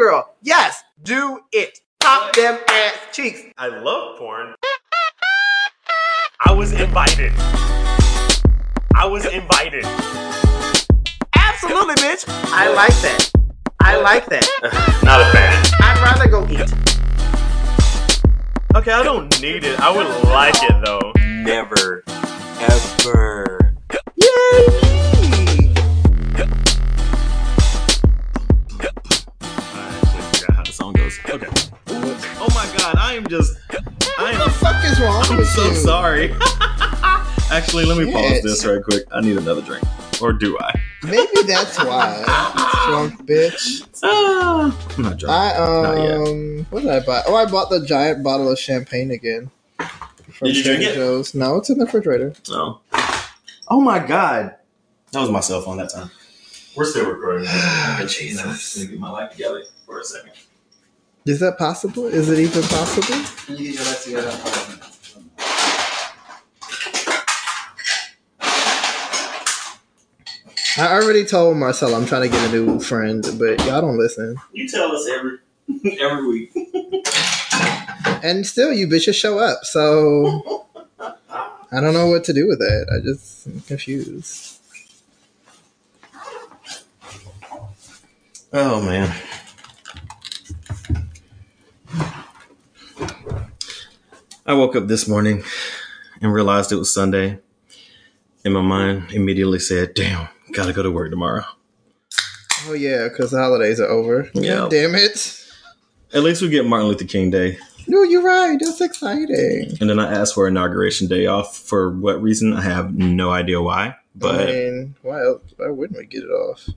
[0.00, 0.34] girl.
[0.40, 1.78] Yes, do it.
[2.00, 3.42] Pop them ass cheeks.
[3.58, 4.54] I love porn.
[6.46, 7.32] I was invited.
[8.96, 9.84] I was invited.
[11.36, 12.24] Absolutely, bitch.
[12.50, 13.30] I like that.
[13.82, 14.48] I like that.
[15.04, 15.66] Not a fan.
[15.82, 16.72] I'd rather go eat.
[18.74, 19.78] Okay, I don't need it.
[19.80, 21.12] I would like it though.
[21.44, 22.04] Never,
[22.58, 23.74] ever.
[24.16, 24.99] Yay!
[31.28, 31.46] Okay.
[31.88, 33.56] Oh my god, I am just.
[33.70, 33.76] I
[34.22, 34.50] What the am.
[34.50, 35.74] fuck is wrong I'm with so you?
[35.74, 36.32] sorry.
[37.50, 39.04] Actually, let me pause this right quick.
[39.12, 39.82] I need another drink.
[40.22, 40.72] Or do I?
[41.02, 42.22] Maybe that's why.
[42.86, 43.82] Drunk bitch.
[44.02, 45.24] I'm not drunk.
[45.28, 46.14] I Not yet.
[46.28, 47.22] um, what did I buy?
[47.26, 49.50] Oh, I bought the giant bottle of champagne again.
[49.78, 50.94] From Did you drink Trader it?
[50.94, 51.34] Joe's.
[51.34, 52.34] No, it's in the refrigerator.
[52.50, 52.80] Oh.
[53.68, 54.54] Oh my god.
[55.12, 56.10] That was my cell phone that time.
[56.76, 57.46] We're still recording.
[58.06, 58.76] Jesus.
[58.76, 60.32] Let me get my life together for a second.
[61.26, 62.06] Is that possible?
[62.06, 63.14] Is it even possible?
[70.78, 74.36] I already told Marcel I'm trying to get a new friend, but y'all don't listen.
[74.52, 75.38] You tell us every
[76.00, 76.52] every week.
[78.22, 79.64] And still, you bitches show up.
[79.64, 80.66] So
[81.70, 82.86] I don't know what to do with that.
[82.90, 84.58] I just am confused.
[88.52, 89.14] Oh man.
[94.46, 95.44] I woke up this morning
[96.20, 97.38] and realized it was Sunday.
[98.44, 101.44] And my mind immediately said, damn, gotta go to work tomorrow.
[102.66, 104.28] Oh yeah, because the holidays are over.
[104.34, 104.68] Yeah.
[104.70, 105.36] Damn it.
[106.12, 107.58] At least we get Martin Luther King Day.
[107.86, 108.58] No, you're right.
[108.60, 109.76] That's exciting.
[109.80, 111.56] And then I asked for inauguration day off.
[111.56, 112.52] For what reason?
[112.52, 113.96] I have no idea why.
[114.14, 115.42] But I mean, why else?
[115.56, 116.68] Why wouldn't we get it off?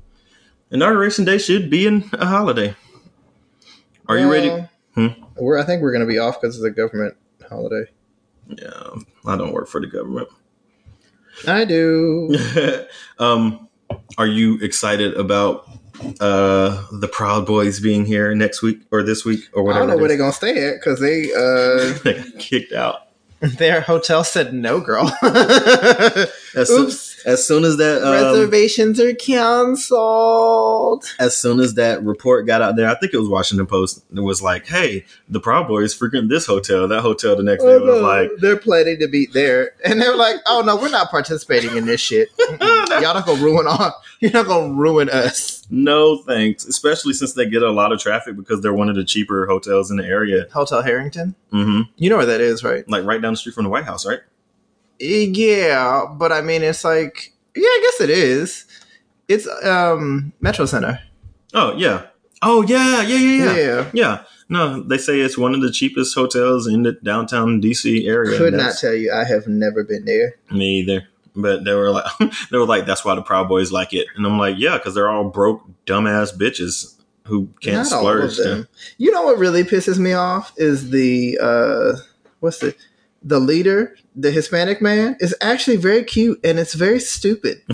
[0.71, 2.75] inauguration day should be in a holiday.
[4.07, 4.67] Are you ready?
[4.95, 5.07] Hmm?
[5.35, 5.57] We're.
[5.57, 7.15] I think we're going to be off because it's a government
[7.49, 7.89] holiday.
[8.47, 10.29] Yeah, I don't work for the government.
[11.47, 12.35] I do.
[13.19, 13.67] um,
[14.17, 15.67] are you excited about
[16.19, 19.83] uh the Proud Boys being here next week or this week or whatever?
[19.83, 22.73] I don't know where they're going to stay at because they uh they got kicked
[22.73, 23.07] out.
[23.41, 25.11] their hotel said no, girl.
[26.55, 27.12] Oops.
[27.25, 31.05] As soon as that um, Reservations are canceled.
[31.19, 34.03] as soon as that report got out there, I think it was Washington Post.
[34.15, 37.73] It was like, "Hey, the Proud Boys frequent this hotel." That hotel the next day
[37.73, 38.07] Oh, was no.
[38.07, 41.85] like, they're planning to be there, and they're like, "Oh no, we're not participating in
[41.85, 42.29] this shit.
[42.39, 43.93] Y'all not gonna ruin our.
[44.19, 48.35] You're not gonna ruin us." "No thanks." Especially since they get a lot of traffic
[48.35, 50.47] because they're one of the cheaper hotels in the area.
[50.53, 51.35] Hotel Harrington.
[51.51, 52.87] hmm You know where that is, right?
[52.89, 54.19] Like right down the street from the White House, right?
[55.03, 58.65] Yeah, but I mean, it's like, yeah, I guess it is.
[59.27, 60.99] It's um Metro Center.
[61.53, 62.07] Oh yeah.
[62.41, 63.55] Oh yeah, yeah, yeah, yeah.
[63.55, 64.23] Yeah, Yeah.
[64.49, 68.37] No, they say it's one of the cheapest hotels in the downtown DC area.
[68.37, 69.11] could not tell you.
[69.11, 70.35] I have never been there.
[70.51, 71.07] Me either.
[71.35, 72.05] But they were like,
[72.51, 74.93] they were like, that's why the Proud Boys like it, and I'm like, yeah, because
[74.93, 76.93] they're all broke, dumbass bitches
[77.25, 78.37] who can't Not splurge.
[78.37, 78.67] them.
[78.97, 81.93] You know what really pisses me off is the uh
[82.41, 82.75] what's the
[83.23, 87.61] the leader, the Hispanic man, is actually very cute and it's very stupid.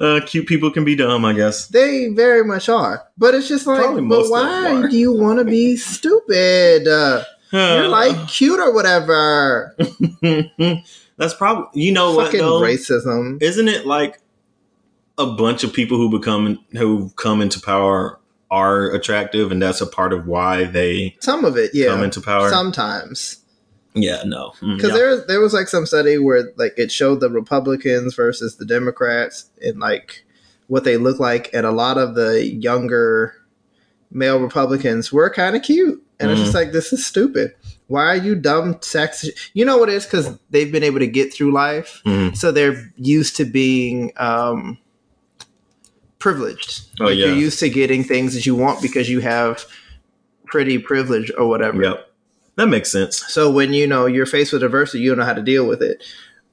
[0.00, 1.68] uh, cute people can be dumb, I guess.
[1.68, 3.04] They very much are.
[3.18, 6.86] But it's just like, but why do you want to be stupid?
[7.54, 9.76] Uh, you're like cute or whatever.
[11.18, 12.62] that's probably you know what though.
[12.62, 13.42] racism.
[13.42, 14.22] Isn't it like
[15.18, 18.18] a bunch of people who become who come into power
[18.52, 21.86] are attractive, and that's a part of why they Some of it, yeah.
[21.88, 22.50] come into power?
[22.50, 23.38] Sometimes.
[23.94, 24.96] yeah, no, Mm, Because yeah.
[24.96, 29.46] there, there was like some study where like it showed the Republicans versus the Democrats
[29.62, 30.24] and like
[30.68, 33.34] what they look like, and a lot of the younger
[34.10, 36.44] male Republicans were kind of cute, and it's Mm-hmm.
[36.44, 37.52] just like this is stupid.
[37.88, 39.28] Why are you dumb sex?
[39.54, 40.04] You know what it is?
[40.06, 42.36] Because they've been able to get through life, Mhm.
[42.36, 44.78] so they're used to being um,
[46.22, 46.82] privileged.
[47.00, 47.26] Oh, Like, yeah.
[47.26, 49.64] you're used to getting things that you want because you have
[50.46, 51.82] pretty privilege or whatever.
[51.82, 52.10] Yep,
[52.56, 53.18] that makes sense.
[53.32, 55.82] So when you know you're faced with adversity, you don't know how to deal with
[55.82, 56.02] it,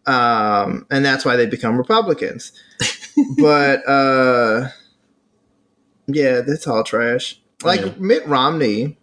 [0.07, 2.51] um, and that's why they become Republicans.
[3.37, 4.69] but uh,
[6.07, 7.39] yeah, that's all trash.
[7.63, 7.93] Like Yeah.
[7.99, 8.97] Mitt Romney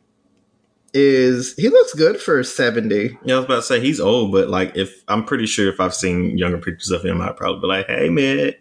[0.94, 3.17] is he looks good for seventy.
[3.23, 5.79] Yeah, I was about to say he's old, but like if I'm pretty sure if
[5.79, 8.58] I've seen younger pictures of him, I'd probably be like, "Hey, Mitch."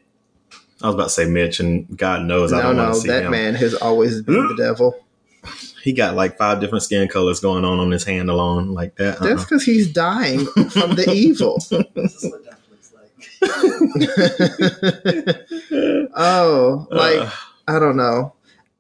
[0.86, 3.24] I was about to say Mitch, and God knows I don't want to see that
[3.26, 3.32] him.
[3.32, 4.96] man has always been the devil.
[5.84, 9.20] He got like five different skin colors going on on his hand alone, like that.
[9.20, 9.44] That's Uh-uh.
[9.46, 11.58] because he's dying from the evil.
[11.96, 14.30] This is what death looks like.
[16.16, 17.32] oh, like Uh,
[17.68, 18.34] I don't know.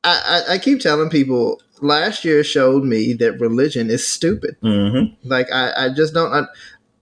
[0.04, 4.56] I, I, I keep telling people last year showed me that religion is stupid.
[4.62, 5.28] Mm-hmm.
[5.28, 6.32] Like I, I just don't.
[6.34, 6.46] I,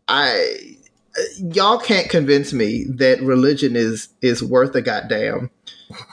[0.07, 0.72] I
[1.38, 5.50] y'all can't convince me that religion is is worth a goddamn.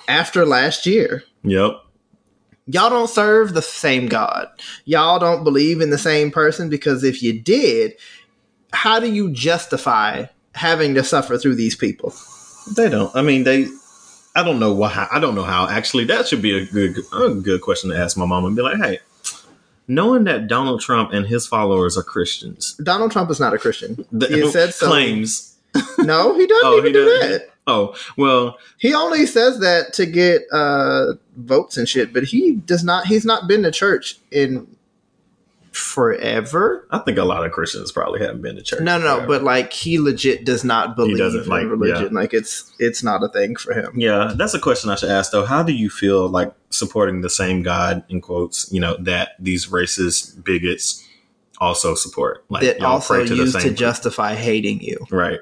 [0.08, 1.72] After last year, Yep.
[2.66, 4.48] y'all don't serve the same God.
[4.84, 7.94] Y'all don't believe in the same person because if you did,
[8.72, 12.14] how do you justify having to suffer through these people?
[12.76, 13.14] They don't.
[13.16, 13.66] I mean, they.
[14.36, 15.08] I don't know why.
[15.10, 15.66] I don't know how.
[15.68, 18.62] Actually, that should be a good, a good question to ask my mom and be
[18.62, 19.00] like, "Hey,
[19.90, 24.04] knowing that Donald Trump and his followers are Christians, Donald Trump is not a Christian.
[24.12, 24.86] the, He said so.
[24.88, 25.56] claims.
[25.98, 27.30] No, he doesn't Oh, even he do doesn't.
[27.30, 27.50] that.
[27.66, 32.82] Oh well, He only says that to get uh, votes and shit, but he does
[32.82, 33.06] not.
[33.06, 34.66] He's not been to church in
[35.72, 36.86] forever.
[36.90, 38.80] I think a lot of Christians probably haven't been to church.
[38.80, 39.26] No, no, no, forever.
[39.26, 42.12] but like he legit does not believe doesn't like- religion.
[42.12, 43.92] Like it's it's not a thing for him.
[43.96, 45.44] Yeah, that's a question I should ask though.
[45.44, 49.66] How do you feel like supporting the same God in quotes, you know, that these
[49.66, 51.06] racist bigots
[51.60, 52.44] also support?
[52.48, 54.98] Like that y'all also pray to the used to justify hating you.
[55.10, 55.40] right.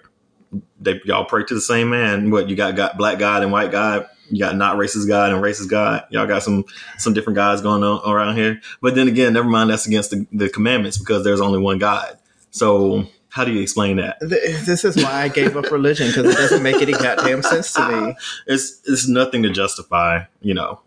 [0.81, 2.31] They y'all pray to the same man.
[2.31, 2.75] What you got?
[2.77, 4.07] Got black God and white God.
[4.31, 6.05] You got not racist God and racist God.
[6.11, 6.65] Y'all got some
[6.99, 8.61] some different gods going on around here.
[8.81, 9.71] But then again, never mind.
[9.71, 12.19] That's against the, the commandments because there's only one God.
[12.51, 14.19] So how do you explain that?
[14.21, 17.89] This is why I gave up religion because it doesn't make any goddamn sense to
[17.89, 18.17] me.
[18.47, 20.25] It's it's nothing to justify.
[20.41, 20.81] You know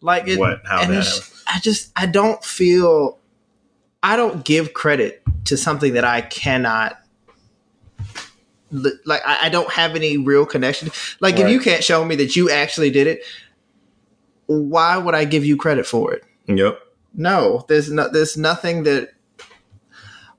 [0.00, 0.62] Like it, what?
[0.66, 1.30] How that?
[1.46, 3.18] I just I don't feel
[4.02, 7.00] I don't give credit to something that I cannot
[8.70, 10.90] like I, I don't have any real connection.
[11.20, 13.22] Like if you can't show me that you actually did it,
[14.46, 16.24] why would I give you credit for it?
[16.46, 16.80] Yep.
[17.14, 19.14] No, there's no there's nothing that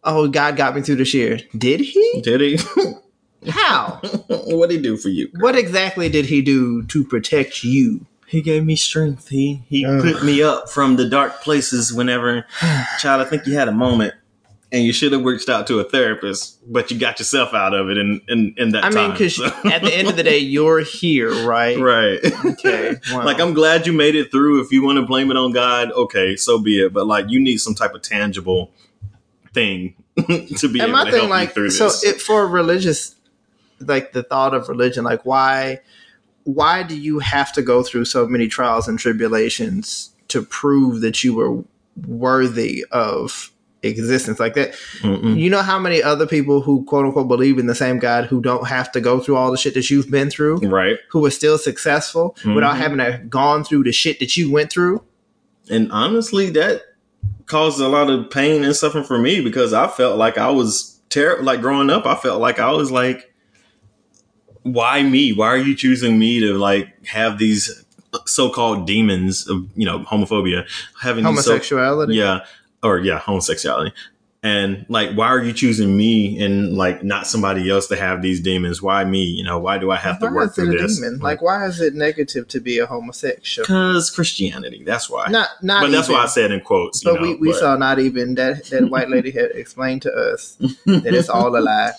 [0.04, 1.40] oh God got me through this year.
[1.58, 2.22] Did he?
[2.22, 2.60] Did he?
[3.50, 4.00] How?
[4.28, 5.30] what did he do for you?
[5.40, 8.06] what exactly did he do to protect you?
[8.28, 9.30] He gave me strength.
[9.30, 10.02] He he Ugh.
[10.02, 12.46] put me up from the dark places whenever
[13.00, 14.14] child, I think you had a moment
[14.72, 17.90] and you should have reached out to a therapist, but you got yourself out of
[17.90, 20.40] it in in, in that I mean, because so- at the end of the day,
[20.40, 21.78] you're here, right?
[21.80, 22.20] right.
[22.46, 22.96] Okay.
[23.12, 23.26] wow.
[23.26, 24.62] Like I'm glad you made it through.
[24.62, 26.94] If you want to blame it on God, okay, so be it.
[26.94, 28.72] But like you need some type of tangible
[29.54, 33.16] thing to be and able to thing, help like, you through so it, for religious,
[33.80, 35.80] like the thought of religion, like why,
[36.44, 41.24] why do you have to go through so many trials and tribulations to prove that
[41.24, 41.64] you were
[42.06, 43.52] worthy of
[43.88, 44.74] existence like that?
[45.02, 45.38] Mm-mm.
[45.40, 48.42] You know how many other people who quote unquote believe in the same God who
[48.42, 50.98] don't have to go through all the shit that you've been through, Right.
[51.10, 52.78] who are still successful without Mhm.
[52.78, 55.02] having to gone through the shit that you went through?
[55.70, 56.82] And honestly, that
[57.46, 61.00] caused a lot of pain and suffering for me because I felt like I was
[61.10, 61.46] terrible.
[61.46, 63.34] Like growing up, I felt like I was like,
[64.64, 65.32] why me?
[65.34, 67.84] Why are you choosing me to like have these
[68.26, 70.66] so-called demons of you know homophobia,
[71.02, 72.16] having these so- Homosexuality.
[72.16, 72.40] yeah,
[72.84, 73.94] or yeah, homosexuality.
[74.44, 78.40] And like, why are you choosing me and like not somebody else to have these
[78.40, 78.82] demons?
[78.82, 79.24] Why me?
[79.24, 81.00] You know, why do I have to work through this?
[81.00, 81.20] demon?
[81.20, 83.66] Like, why is it negative to be a homosexual?
[83.66, 84.84] because Christianity.
[84.86, 85.28] That's why.
[85.28, 85.82] Not, not.
[85.82, 87.04] but that's why I said in quotes.
[87.04, 90.04] You But know, we, we but- saw not even that that white lady had explained
[90.04, 91.94] to us that it's all a lie.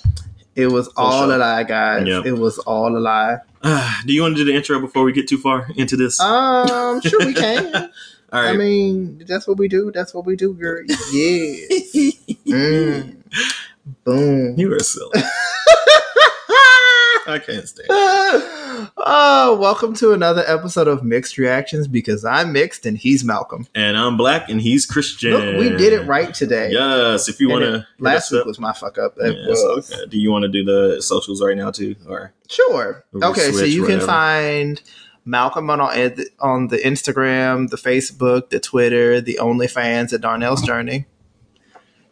[0.55, 1.35] It was all sure.
[1.35, 2.07] a lie, guys.
[2.07, 2.25] Yep.
[2.27, 3.39] It was all a lie.
[3.65, 6.19] Ah, do you want to do the intro before we get too far into this?
[6.21, 7.91] Um, sure we can.
[8.31, 8.51] All right.
[8.51, 9.91] I mean, that's what we do.
[9.91, 10.85] That's what we do, girl.
[11.13, 11.57] Yeah.
[12.47, 13.23] Mm.
[14.05, 14.59] Boom.
[14.59, 15.23] you are silly.
[17.27, 17.89] I can't stand.
[17.89, 18.91] it.
[18.99, 23.67] oh, welcome to another episode of Mixed Reactions because I'm mixed and he's Malcolm.
[23.75, 25.33] And I'm black, and he's Christian.
[25.33, 26.71] Look, we did it right today.
[26.71, 27.29] Yes.
[27.29, 29.15] If you want to, Last week was my fuck up.
[29.19, 29.91] It was.
[30.11, 33.05] Do you want to do the socials right now too, or Sure.
[33.15, 34.81] Okay, so you can find
[35.29, 41.07] Malcolm on on the Instagram, the Facebook, the Twitter, the OnlyFans at Darnell's Journey.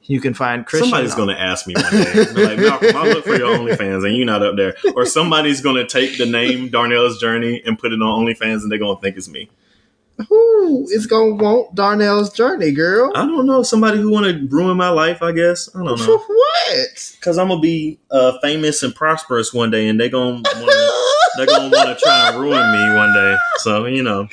[0.02, 0.90] You can find Christian.
[0.90, 4.16] somebody's going to ask me one day, like Malcolm, I look for your OnlyFans, and
[4.16, 7.92] you're not up there, or somebody's going to take the name Darnell's Journey and put
[7.92, 9.50] it on OnlyFans, and they're going to think it's me.
[10.28, 13.12] Who is gonna want Darnell's Journey, girl?
[13.14, 13.62] I don't know.
[13.62, 15.68] Somebody who want to ruin my life, I guess.
[15.76, 16.18] I don't For know.
[16.26, 17.12] what?
[17.16, 20.72] Because I'm gonna be uh, famous and prosperous one day, and they're gonna wanna,
[21.36, 23.36] they're gonna want to try and ruin me one day.
[23.58, 24.28] So you know,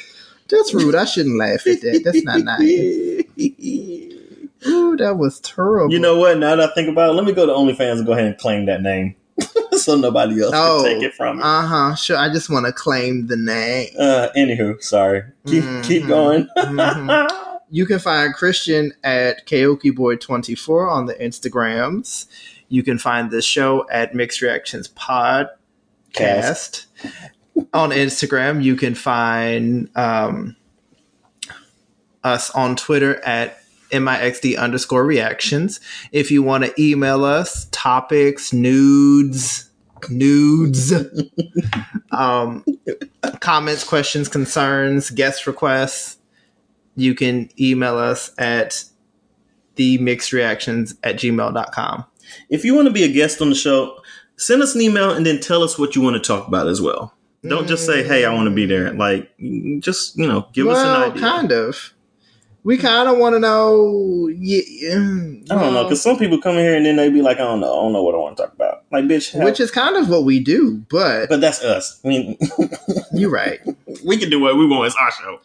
[0.50, 0.96] That's rude.
[0.96, 2.02] I shouldn't laugh at that.
[2.04, 3.24] That's not nice.
[4.66, 5.92] Ooh, that was terrible.
[5.92, 6.38] you know what?
[6.38, 8.38] Now that I think about it, let me go to OnlyFans and go ahead and
[8.38, 9.16] claim that name,
[9.74, 11.44] so nobody else Oh, can take it from me.
[11.44, 11.96] Uh huh.
[11.96, 12.18] Sure.
[12.18, 13.90] I just want to claim the name.
[14.00, 15.24] Uh, anywho, sorry.
[15.48, 15.84] Keep Mhm.
[15.84, 16.48] keep going.
[16.58, 17.30] Mhm.
[17.70, 22.28] You can find Christian at KaokiBoy24 on the Instagrams.
[22.70, 26.86] You can find the show at Mixed Reactions Podcast
[27.74, 28.64] on Instagram.
[28.64, 30.56] You can find um,
[32.24, 33.60] us on Twitter at
[33.92, 35.80] MIXD underscore reactions.
[36.12, 39.70] If you want to email us topics, nudes,
[40.10, 40.94] nudes,
[42.12, 42.66] um,
[43.40, 46.18] comments, questions, concerns, guest requests,
[46.96, 48.84] you can email us at
[49.76, 52.06] the mixed reactions at gmail.com.
[52.50, 54.00] If you want to be a guest on the show,
[54.38, 56.82] send us an email and then tell us what you want to talk about as
[56.82, 57.14] well.
[57.46, 59.30] Don't just say, "Hey, I want to be there." Like,
[59.80, 61.22] just you know, give us well, an idea.
[61.22, 61.94] kind of.
[62.66, 64.30] We kind of want to know.
[64.34, 64.62] Yeah,
[65.52, 67.42] I don't know, because some people come in here and then they be like, "I
[67.44, 69.60] don't know, I don't know what I want to talk about." Like, bitch, how- which
[69.60, 72.00] is kind of what we do, but but that's us.
[72.06, 72.38] I mean,
[73.14, 73.60] you're right.
[74.06, 74.88] we can do what we want.
[74.88, 75.40] It's our show.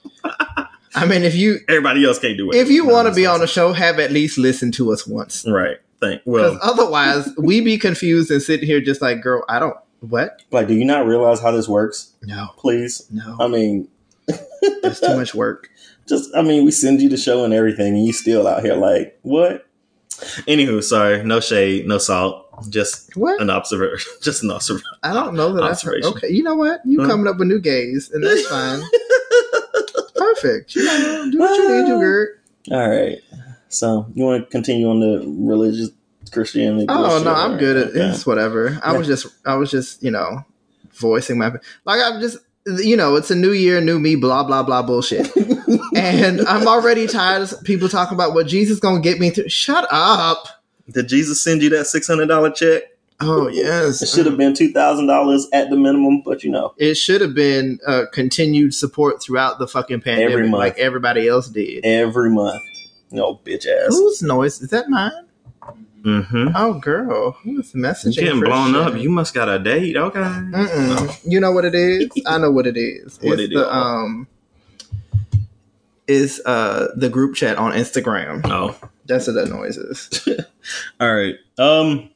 [0.94, 2.56] I mean, if you Everybody else can't do it.
[2.56, 5.44] if you want to be on the show, have at least listened to us once.
[5.48, 6.24] right, thank.
[6.24, 9.76] Because Well, otherwise, we be confused and sitting here just like, girl, I don't.
[10.00, 10.42] What?
[10.52, 12.12] like, do you not realize how this works?
[12.22, 13.36] No, Please, no.
[13.40, 13.88] I mean,
[14.82, 15.70] That's too much work.
[16.06, 18.74] just I mean, we send you the show and everything, and you still out here
[18.76, 19.66] like what?
[20.46, 23.40] Anywho, sorry, no shade, no salt, just What?
[23.40, 24.82] an observer, just an observer.
[25.02, 26.04] I don't know that I've heard.
[26.04, 26.16] Observation.
[26.16, 26.80] Okay, you know what?
[26.84, 27.08] You Huh?
[27.08, 28.80] coming up with new gays, and that's fine.
[30.14, 30.74] Perfect.
[30.74, 32.40] You know, do what you need to, do, Gert.
[32.70, 33.18] All right,
[33.68, 35.90] so you want to continue on the religious
[36.32, 36.86] Christianity?
[36.88, 38.00] Oh bullshit, no, I'm good at Okay.
[38.10, 38.78] it's whatever.
[38.82, 40.44] I was just I was just, you know,
[40.92, 41.52] voicing my
[41.84, 45.30] like I'm just you know, it's a new year, new me, blah blah blah bullshit.
[45.96, 49.48] and I'm already tired of people talking about what Jesus gonna get me through.
[49.48, 50.46] Shut up.
[50.90, 52.82] Did Jesus send you that six hundred dollar check?
[53.20, 54.00] Oh yes.
[54.02, 57.20] It should have been two thousand dollars at the minimum, but you know, It should
[57.20, 60.60] have been uh, continued support throughout the fucking pandemic, Every month.
[60.60, 61.84] like everybody else did.
[61.84, 62.62] every month.
[63.10, 63.88] No bitch ass.
[63.88, 64.88] Whose noise is that?
[64.88, 65.12] Mine?
[66.02, 66.48] Mm-hmm.
[66.54, 68.14] Oh, girl, who's messaging?
[68.14, 68.96] Getting blown Christian?
[68.96, 69.02] up.
[69.02, 69.96] You must got a date.
[69.96, 70.18] Okay.
[70.20, 71.18] Mm-mm.
[71.24, 72.08] You know what it is?
[72.26, 73.18] I know what it is.
[73.20, 73.68] What it's it the is?
[73.68, 74.28] um
[76.06, 78.42] is uh the group chat on Instagram.
[78.44, 78.76] Oh.
[79.06, 80.28] That's what that noise is.
[81.00, 81.34] All right.
[81.58, 82.10] Um,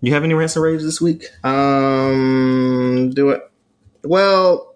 [0.00, 1.24] you have any rants and raves this week?
[1.44, 3.42] Um do it
[4.04, 4.74] well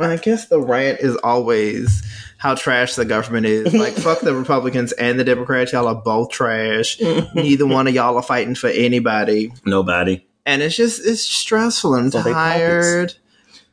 [0.00, 2.02] I guess the rant is always
[2.44, 3.72] how trash the government is.
[3.84, 7.00] Like fuck the Republicans and the Democrats, y'all are both trash.
[7.34, 9.50] Neither one of y'all are fighting for anybody.
[9.64, 10.24] Nobody.
[10.46, 11.94] And it's just it's stressful.
[11.94, 13.14] I'm For they tired.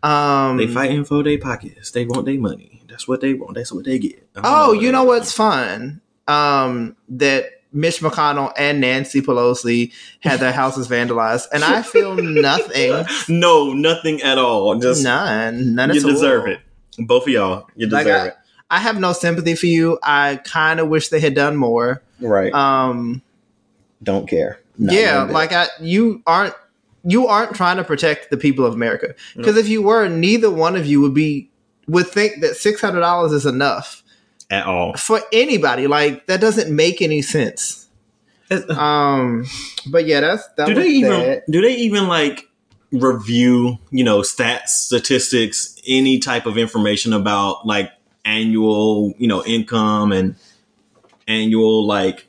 [0.02, 1.92] Um They fighting for their pockets.
[1.92, 2.82] They want their money.
[2.88, 3.56] That's what they want.
[3.56, 4.26] That's what they get.
[4.38, 6.00] Oh, what you know what's fun?
[6.28, 13.06] Um, that Mitch McConnell and Nancy Pelosi had their houses vandalized, and I feel nothing,
[13.30, 14.76] No, nothing at all.
[14.80, 16.12] Just none, none you at all.
[16.12, 16.60] deserve it.
[17.00, 18.36] Both of y'all, you Like, deserve I- it.
[18.72, 20.00] I have no sympathy for you.
[20.02, 22.02] I kind of wish they had done more.
[22.22, 22.54] Right.
[22.54, 23.22] Um,
[24.02, 24.62] Don't care.
[24.78, 26.56] Not yeah, like I, you aren't
[27.04, 30.76] you aren't trying to protect the people of America because if you were, neither one
[30.76, 31.52] of you would be
[31.88, 34.02] would think that six hundred dollars is enough
[34.50, 34.96] at all.
[34.96, 35.88] for anybody.
[35.88, 37.88] Like that doesn't make any sense.
[38.70, 39.46] Um,
[39.90, 41.44] but yeah, that's that do they even that.
[41.52, 42.50] do they even like
[42.92, 47.92] review you know stats statistics any type of information about like
[48.26, 50.36] annual you know income and
[51.28, 52.28] annual like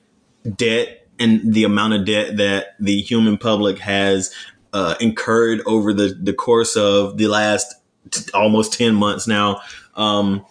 [0.57, 4.35] debt and the amount of debt that the human public has
[4.73, 7.75] uh, incurred over the the course of the last
[8.11, 9.61] t- almost 10 months now
[9.97, 10.45] um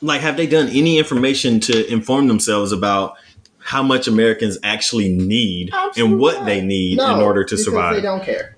[0.00, 3.16] like have they done any information to inform themselves about
[3.64, 7.94] how much Americans actually need and what they need in order to survive.
[7.94, 8.56] They don't care.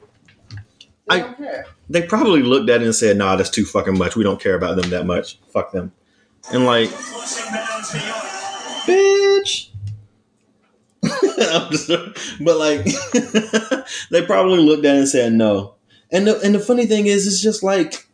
[0.51, 1.67] They I- don't care.
[1.89, 4.17] They probably looked at it and said, "Nah, that's too fucking much.
[4.17, 5.39] We don't care about them that much.
[5.53, 5.93] Fuck them."
[6.53, 6.91] And like,
[8.87, 9.69] bitch.
[12.41, 12.85] But like,
[14.11, 15.75] they probably looked at it and said no.
[16.11, 18.07] And the, and the funny thing is, it's just like,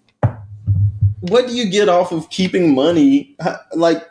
[1.21, 3.37] what do you get off of keeping money?
[3.75, 4.03] Like,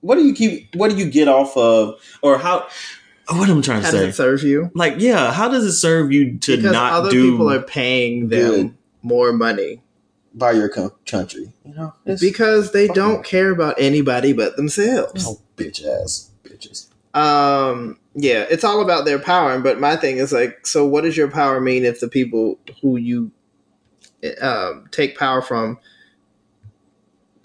[0.00, 0.74] what do you keep?
[0.74, 2.66] What do you get off of, or how?
[3.28, 4.08] What I'm I trying to How does say?
[4.08, 4.70] it serve you?
[4.74, 8.28] like, yeah, how does it serve you to because not other do people are paying
[8.28, 8.74] them good.
[9.02, 9.82] More money
[10.34, 11.52] by your co- country?
[11.64, 15.24] You know, It's- because they don't care about anybody but themselves.
[15.26, 16.86] oh, bitch ass bitches.
[17.16, 19.58] Um, yeah, it's all about their power.
[19.58, 22.96] But my thing is like, so what does your power mean if the people who
[22.96, 23.32] you
[24.40, 25.78] um, take power from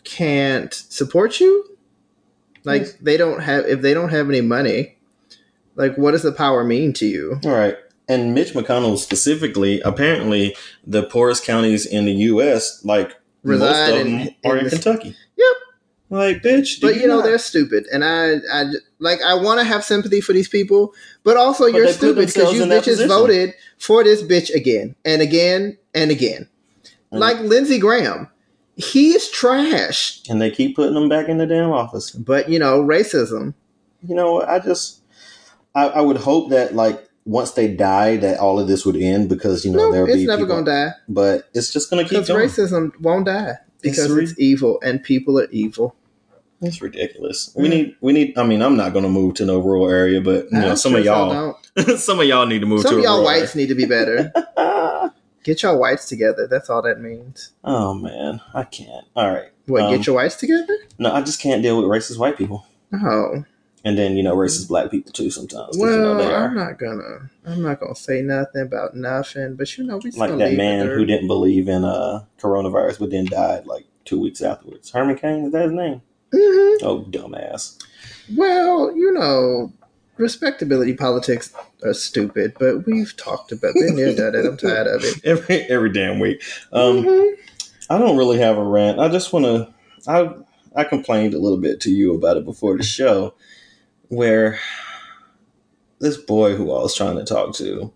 [0.03, 1.77] can't support you?
[2.63, 2.93] Like Yes.
[3.01, 4.97] they don't have if they don't have any money.
[5.75, 7.39] Like, what does the power mean to you?
[7.43, 7.75] All right.
[8.07, 13.97] And Mitch McConnell specifically, apparently, the poorest counties in the U.S., like Reside most of
[13.97, 15.15] them, in are in the- Kentucky.
[15.37, 15.55] Yep.
[16.11, 16.81] Like, bitch.
[16.81, 18.65] But you know not- they're stupid, and I, I
[18.99, 20.93] like I want to have sympathy for these people,
[21.23, 23.07] but also But you're stupid because you bitches position.
[23.07, 26.47] voted for this bitch again and again and again.
[27.11, 28.29] And- Like Lindsey Graham,
[28.75, 30.21] He's trash.
[30.29, 32.11] and they keep putting them back in the damn office.
[32.11, 33.55] But you know, racism.
[34.07, 35.01] You know, I just,
[35.73, 39.27] I, I would hope that like once they die, that all of this would end
[39.29, 40.91] because you know No, there'll it's be never people- gonna die.
[41.09, 42.47] but it's just gonna keep Because going.
[42.47, 43.55] racism won't die.
[43.83, 45.95] It's Because re- it's evil and people are evil.
[46.61, 47.51] It's ridiculous.
[47.55, 47.69] We Mm.
[47.69, 48.37] need, we need.
[48.37, 50.99] I mean, I'm not gonna move to no rural area, but you know, some sure
[50.99, 51.97] of y'all, don't.
[51.99, 53.85] some of y'all need to move Some to of y'all rural whites need to be
[53.85, 54.31] better.
[54.57, 55.13] area.
[55.43, 56.47] Get your whites together.
[56.49, 57.51] That's all that means.
[57.63, 59.05] oh man, I can't.
[59.15, 59.83] All right, What?
[59.83, 60.75] Um, get your whites together?
[60.97, 63.43] no, I just can't deal with racist white people, Oh.
[63.85, 65.29] And then you know, racist black people too.
[65.29, 67.29] Sometimes, 'cause, you Well, know, I'm not gonna.
[67.45, 69.55] I'm not gonna say nothing about nothing.
[69.55, 73.25] But you know, we like that man who didn't believe in uh coronavirus, but then
[73.25, 74.91] died like two weeks afterwards.
[74.91, 76.01] Herman Cain is that his name?
[76.33, 77.77] hmm Oh, dumbass.
[78.35, 79.71] Well, you know,
[80.17, 83.73] respectability politics are stupid, but we've talked about.
[83.75, 84.45] Been there, done it.
[84.45, 85.21] I'm tired of it.
[85.23, 86.41] Every every damn week.
[86.73, 87.33] Um, Mhm.
[87.89, 88.99] I don't really have a rant.
[88.99, 89.73] I just want to.
[90.07, 90.33] I
[90.75, 93.33] I complained a little bit to you about it before the show,
[94.09, 94.59] where
[95.99, 97.91] this boy who I was trying to talk to,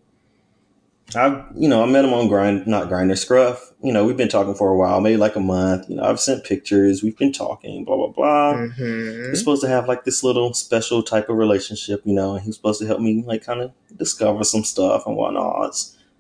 [1.16, 3.72] I you know I met him on grind, not Grindr scruff.
[3.82, 5.90] You know we've been talking for a while, maybe like a month.
[5.90, 7.02] You know I've sent pictures.
[7.02, 7.84] We've been talking.
[7.84, 8.54] Blah blah blah.
[8.54, 9.30] Mhm.
[9.30, 12.56] We're supposed to have like this little special type of relationship, you know, and he's
[12.56, 15.76] supposed to help me like kind of discover some stuff and whatnot.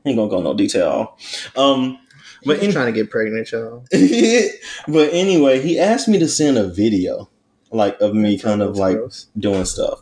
[0.06, 1.18] Ain't gonna go no detail.
[1.56, 2.00] Um,
[2.46, 3.84] but in, trying to get pregnant, y'all.
[4.88, 7.30] but anyway, he asked me to send a video,
[7.72, 8.98] like of me kind of like
[9.38, 10.02] doing stuff.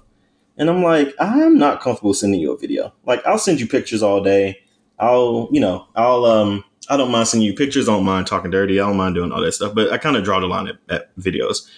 [0.57, 2.93] And I'm like, I'm not comfortable sending you a video.
[3.05, 4.59] Like, I'll send you pictures all day.
[4.97, 7.87] I'll, you know, I'll, um, I don't mind sending you pictures.
[7.87, 8.79] I don't mind talking dirty.
[8.79, 9.75] I don't mind doing all that stuff.
[9.75, 11.69] But I kind of draw the line at, at videos.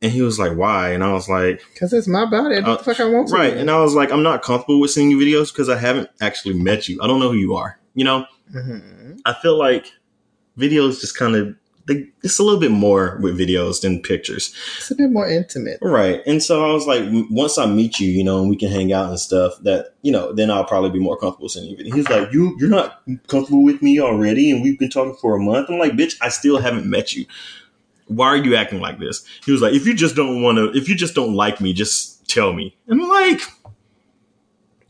[0.00, 0.90] And he was like, why?
[0.90, 2.56] And I was like, Because it's my body.
[2.56, 3.34] I Uh, the fuck I want to.
[3.34, 3.56] right.
[3.56, 6.54] And I was like, I'm not comfortable with sending you videos because I haven't actually
[6.54, 6.98] met you.
[7.00, 7.78] I don't know who you are.
[7.94, 9.20] You know, Mhm.
[9.24, 9.86] I feel like
[10.58, 11.54] videos just kind of,
[11.86, 14.54] they, it's a little bit more with videos than pictures.
[14.78, 15.78] It's a bit more intimate.
[15.82, 16.22] Right.
[16.26, 18.92] And so I was like, once I meet you, you know, and we can hang
[18.92, 21.94] out and stuff, that, you know, then I'll probably be more comfortable sending you video.
[21.94, 24.50] He's like, you, you're not comfortable with me already.
[24.50, 25.68] And we've been talking for a month.
[25.68, 27.26] I'm like, bitch, I still haven't met you.
[28.06, 29.24] Why are you acting like this?
[29.44, 31.72] He was like, if you just don't want to, if you just don't like me,
[31.72, 32.76] just tell me.
[32.86, 33.40] And I'm like,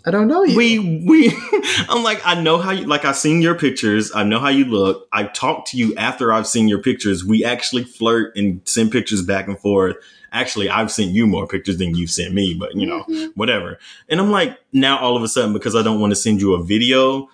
[0.05, 0.57] I don't know you.
[0.57, 1.33] we, we,
[1.89, 4.11] I'm like, I know how you, like, I've seen your pictures.
[4.15, 5.07] I know how you look.
[5.13, 7.25] I've talked to you after I've seen your pictures.
[7.25, 9.97] We actually flirt and send pictures back and forth.
[10.33, 13.33] Actually, I've sent you more pictures than you've sent me, but you know, Mhm.
[13.37, 13.79] whatever.
[14.09, 16.55] And I'm like, now all of a sudden, because I don't want to send you
[16.55, 17.29] a video,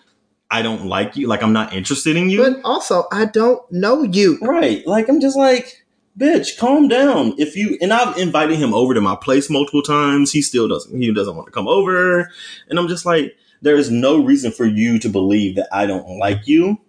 [0.50, 1.26] I don't like you.
[1.28, 2.38] Like, I'm not interested in you.
[2.42, 4.38] But also, I don't know you.
[4.42, 4.86] right.
[4.86, 5.84] Like, I'm just like,
[6.18, 7.34] bitch, calm down.
[7.38, 10.32] If you, and I've invited him over to my place multiple times.
[10.32, 12.30] He still doesn't, he doesn't want to come over.
[12.68, 16.18] And I'm just like, there is no reason for you to believe that I don't
[16.18, 16.80] like you.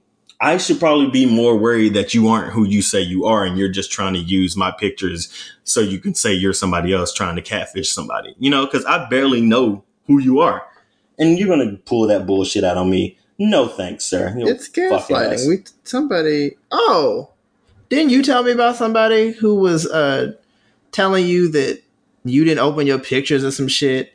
[0.41, 3.57] I should probably be more worried that you aren't who you say you are and
[3.57, 5.33] you're just trying to use my pictures
[5.65, 9.09] so you can say you're somebody else trying to catfish somebody, you know, because I
[9.09, 10.65] barely know who you are.
[11.17, 13.17] And you're going to pull that bullshit out on me.
[13.37, 14.33] No thanks, sir.
[14.37, 15.47] You It's gaslighting.
[15.47, 16.55] We somebody.
[16.71, 17.31] Oh,
[17.89, 20.33] didn't you tell me about somebody who was uh
[20.91, 21.81] telling you that
[22.23, 24.13] you didn't open your pictures or some shit?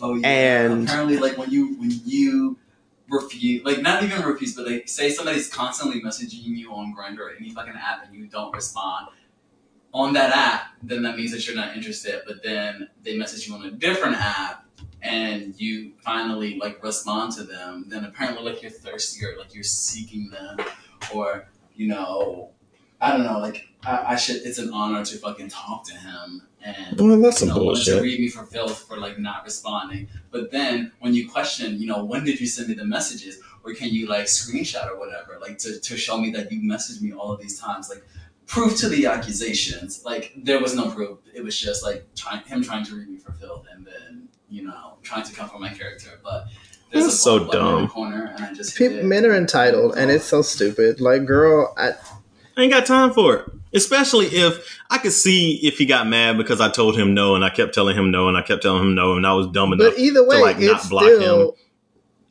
[0.00, 0.28] Oh yeah.
[0.64, 2.58] And- apparently, like when you when you
[3.08, 7.34] refuse, like not even refuse, but like say somebody's constantly messaging you on Grindr or
[7.38, 9.08] any fucking app and you don't respond
[9.94, 12.22] on that app, then that means that you're not interested.
[12.26, 14.66] But then they message you on a different app
[15.02, 19.62] and you finally like respond to them, then apparently like you're thirsty or like you're
[19.62, 20.58] seeking them
[21.14, 22.50] or you know.
[23.00, 24.36] I don't know, like I, I should.
[24.36, 27.84] It's an honor to fucking talk to him, and Well, that's you some know, wanted
[27.84, 30.08] to read me for filth for like not responding.
[30.30, 33.74] But then when you question, you know, when did you send me the messages, or
[33.74, 37.12] can you like screenshot or whatever, like to, to show me that you messaged me
[37.12, 38.02] all of these times, like
[38.46, 40.04] proof to the accusations.
[40.04, 41.18] Like there was no proof.
[41.34, 44.62] It was just like trying him trying to read me for filth, and then you
[44.64, 46.18] know trying to come for my character.
[46.24, 46.46] But
[46.90, 47.88] there's That's so black button in dumb.
[47.88, 51.00] corner, and I just People, men are entitled, and it's so stupid.
[51.00, 51.92] Like, girl, I,
[52.56, 53.50] I ain't got time for it.
[53.74, 57.44] Especially if I could see if he got mad because I told him no and
[57.44, 59.72] I kept telling him no and I kept telling him no and I was dumb
[59.72, 59.92] enough.
[59.92, 61.56] but either way, like, not it's block still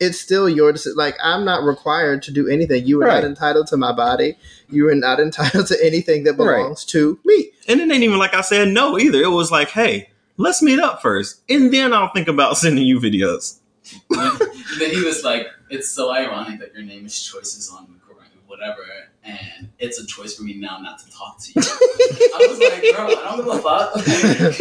[0.00, 0.96] it's still your decision.
[0.96, 2.86] Like, I'm not required to do anything.
[2.86, 3.14] You are Right.
[3.22, 4.36] not entitled to my body.
[4.68, 6.56] You are not entitled to anything that Right.
[6.56, 7.50] belongs to me.
[7.68, 9.22] And it ain't even like I said no either.
[9.22, 11.40] It was like, hey, let's meet up first.
[11.48, 13.58] And then I'll think about sending you videos.
[14.10, 18.82] then he was like, "It's so ironic that your name is Choices on Macquarie, whatever,
[19.26, 22.82] and it's a choice for me now not to talk to you." I was like,
[22.96, 23.92] "Girl, I don't give a fuck."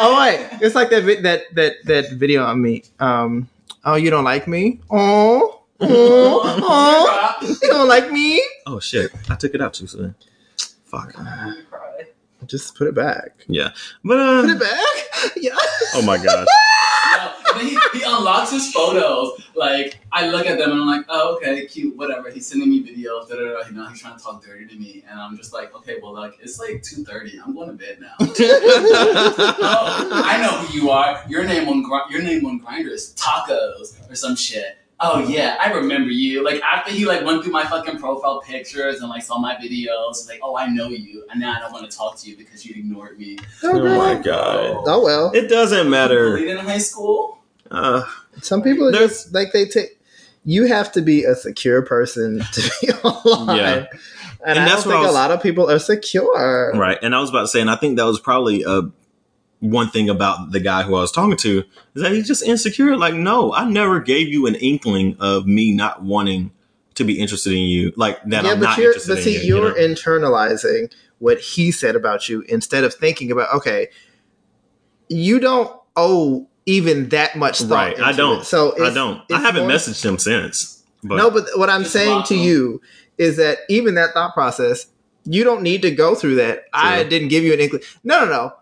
[0.00, 2.82] oh wait, it's like that vi- that that that video on me.
[2.98, 3.48] Um,
[3.84, 4.80] oh, you don't like me?
[4.90, 8.42] Oh, oh, oh, you don't like me?
[8.66, 9.12] Oh shit!
[9.28, 10.14] I took it out too soon.
[10.86, 11.14] Fuck.
[12.46, 13.44] Just put it back.
[13.46, 13.70] Yeah,
[14.04, 14.42] but uh.
[14.42, 15.32] Put it back.
[15.36, 15.54] Yeah.
[15.94, 16.48] Oh my gosh.
[17.52, 19.40] No, then he, he unlocks his photos.
[19.54, 22.30] Like I look at them and I'm like, oh okay, cute, whatever.
[22.30, 23.28] He's sending me videos.
[23.28, 23.68] Da, da, da.
[23.68, 26.12] You know, he's trying to talk dirty to me, and I'm just like, okay, well,
[26.14, 27.38] like it's like two thirty.
[27.44, 28.14] I'm going to bed now.
[28.20, 31.22] oh, I know who you are.
[31.28, 34.78] Your name on Gri- your name on Grindr is Tacos or some shit.
[35.04, 36.44] Oh yeah, I remember you.
[36.44, 40.28] Like after he like went through my fucking profile pictures and like saw my videos,
[40.28, 42.64] like oh I know you, and now I don't want to talk to you because
[42.64, 43.36] you ignored me.
[43.64, 44.84] Oh my god.
[44.86, 45.32] Oh well.
[45.34, 46.36] It doesn't matter.
[46.36, 47.41] Bullied in high school.
[47.72, 48.04] Uh,
[48.42, 49.98] Some people are just like they take.
[50.44, 53.74] You have to be a secure person to be online, Yeah.
[53.74, 53.88] and,
[54.44, 56.72] And I that's don't think was- a lot of people are secure.
[56.74, 56.98] right.
[57.02, 58.82] And I was about to say, and I think that was probably a
[59.60, 61.58] one thing about the guy who I was talking to
[61.94, 62.96] is that he's just insecure.
[62.96, 66.50] Like, no, I never gave you an inkling of me not wanting
[66.94, 67.92] to be interested in you.
[67.96, 69.40] Like that yeah, I'm but not you're interested but see, you.
[69.40, 69.94] you you're know?
[69.94, 73.86] internalizing what he said about you instead of thinking about okay,
[75.08, 77.70] you don't owe even that much thought.
[77.70, 78.40] Right, I don't.
[78.42, 78.44] it.
[78.44, 79.20] So I don't.
[79.32, 80.82] I haven't more- messaged him since.
[81.04, 82.80] But no, but what I'm saying to you
[83.18, 84.86] is that even that thought process,
[85.24, 86.64] you don't need to go through that.
[86.72, 87.82] I didn't give you an inkling.
[88.04, 88.52] No, no, no.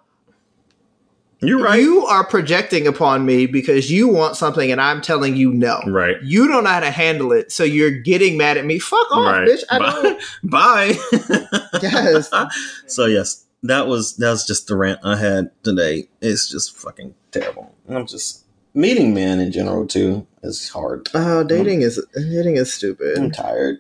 [1.43, 1.79] you're right.
[1.81, 5.81] You are projecting upon me because you want something and I'm telling you no.
[5.87, 6.17] right.
[6.23, 8.79] You don't know how to handle it, so you're getting mad at me.
[8.79, 9.47] Fuck off, right.
[9.49, 9.63] bitch.
[9.71, 10.03] I Bye.
[10.03, 10.23] don't.
[11.43, 11.59] Bye.
[11.83, 12.31] Yes.
[12.87, 16.09] So yes, that was that was just the rant I had today.
[16.21, 17.75] It's just fucking terrible.
[17.89, 18.45] I'm just
[18.75, 21.09] meeting men in general too is hard.
[21.15, 23.19] Oh, dating is dating is stupid.
[23.19, 23.79] I'm tired.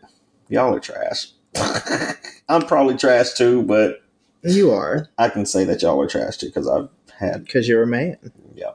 [0.48, 1.28] Y'all are trash.
[2.48, 4.02] I'm probably trash too, but
[4.42, 6.88] You are I can say that y'all are trash too because I've
[7.18, 8.16] had because you're a man.
[8.54, 8.72] yeah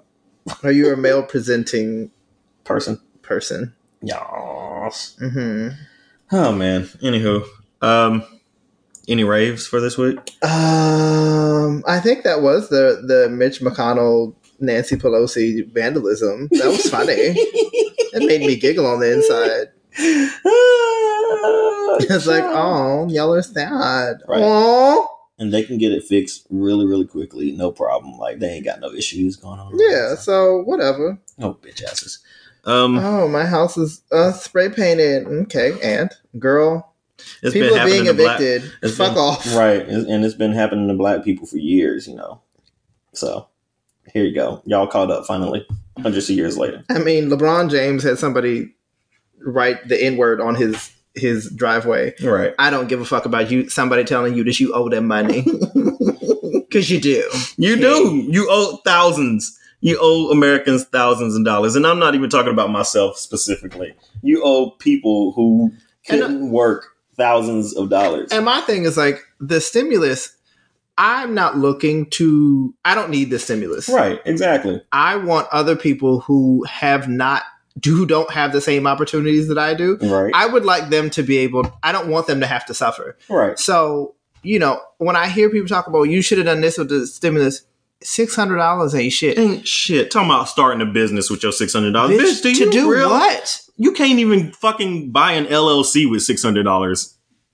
[0.63, 2.12] Are you a male presenting
[2.63, 3.00] person.
[3.22, 3.74] person?
[4.02, 5.15] Yes.
[5.20, 5.70] hmm
[6.32, 6.84] Oh man.
[7.04, 7.46] Anywho,
[7.82, 8.24] um,
[9.08, 10.18] any raves for this week?
[10.44, 16.48] Um, I think that was the the Mitch McConnell Nancy Pelosi vandalism.
[16.52, 17.13] That was funny.
[17.13, 19.72] it made me giggle on the inside.
[21.98, 24.18] It's like, oh, y'all are sad.
[24.28, 24.41] Right.
[24.44, 25.08] Oh,
[25.39, 28.18] and they can get it fixed really, really quickly, no problem.
[28.18, 29.74] Like they ain't got no issues going on.
[29.78, 30.15] yeah.
[30.15, 31.18] So whatever.
[31.39, 32.20] oh bitch asses.
[32.65, 35.26] Um, Oh, my house is uh, spray painted.
[35.28, 36.94] Okay, and girl,
[37.41, 38.71] it's people been are being black, evicted.
[38.84, 39.56] it's Fuck been- off.
[39.56, 39.88] right?
[39.88, 42.41] And it's been happening to black people for years, you know.
[43.13, 43.47] So
[44.13, 45.65] here you go, y'all caught up finally,
[46.01, 46.84] hundreds of years later.
[46.89, 48.73] I mean, LeBron James had somebody
[49.39, 52.13] write the N word on his his driveway.
[52.21, 52.54] Right.
[52.60, 53.69] I don't give a fuck about you.
[53.69, 55.45] Somebody telling you that you owe them money
[56.67, 57.23] because you do.
[57.58, 58.25] You do.
[58.30, 59.58] You owe thousands.
[59.82, 63.93] You owe Americans thousands of dollars, and I'm not even talking about myself specifically.
[64.23, 65.71] You owe people who
[66.08, 68.32] couldn't work thousands of dollars.
[68.32, 70.36] And my thing is like the stimulus.
[70.97, 72.73] I'm not looking to.
[72.86, 73.89] I don't need the stimulus.
[73.89, 74.21] right.
[74.25, 74.82] Exactly.
[74.91, 77.43] I want other people who have not,
[77.78, 79.97] do don't have the same opportunities that I do.
[80.01, 80.32] Right.
[80.34, 81.69] I would like them to be able.
[81.84, 83.17] I don't want them to have to suffer.
[83.30, 83.60] right.
[83.60, 86.88] So you know, when I hear people talk about you should have done this with
[86.88, 87.63] the stimulus,
[88.01, 89.38] six hundred dollars ain't shit.
[89.38, 90.12] Ain't shit.
[90.12, 92.17] Talking about starting a business with your six hundred dollars.
[92.17, 93.62] Bitch, Bitch, do to you do real- what?
[93.78, 97.14] You can't even fucking buy an LLC with six hundred dollars.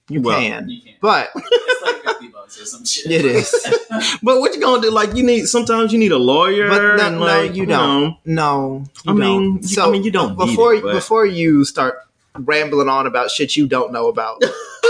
[0.10, 0.98] You Well, can, You can't.
[1.02, 3.12] but It's like fifty bucks or some shit.
[3.12, 3.54] It is.
[4.24, 4.90] But what you gonna do?
[4.92, 6.70] Like you need sometimes you need a lawyer.
[6.70, 8.18] But no, and no, like, you know, don't.
[8.26, 9.72] No, you I mean, don't.
[9.72, 12.00] you- I mean, you don't need before it, before you start
[12.38, 14.42] rambling on about shit you don't know about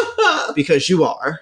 [0.56, 1.42] because you are.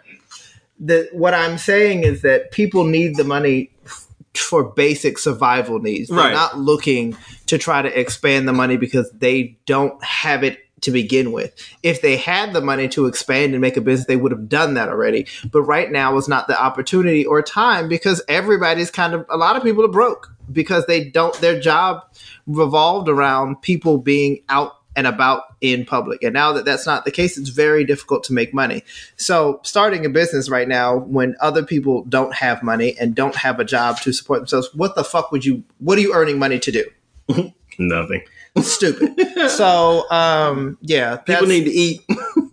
[0.80, 6.09] The what I'm saying is that people need the money f- for basic survival needs.
[6.09, 6.33] They're Right.
[6.33, 11.31] not looking to try to expand the money because they don't have it to begin
[11.33, 11.53] with.
[11.83, 14.75] If they had the money to expand and make a business, they would have done
[14.75, 15.27] that already.
[15.51, 19.57] But right now is not the opportunity or time because everybody's kind of a lot
[19.57, 22.03] of people are broke because they don't their job
[22.47, 26.21] revolved around people being out and about in public.
[26.23, 28.83] And now that that's not the case, it's very difficult to make money.
[29.15, 33.62] So, starting a business right now when other people don't have money and don't have
[33.62, 36.59] a job to support themselves, what the fuck would you what are you earning money
[36.59, 36.83] to do?
[37.79, 38.21] nothing.
[38.62, 39.49] Stupid.
[39.49, 42.01] so, um yeah, People need to eat.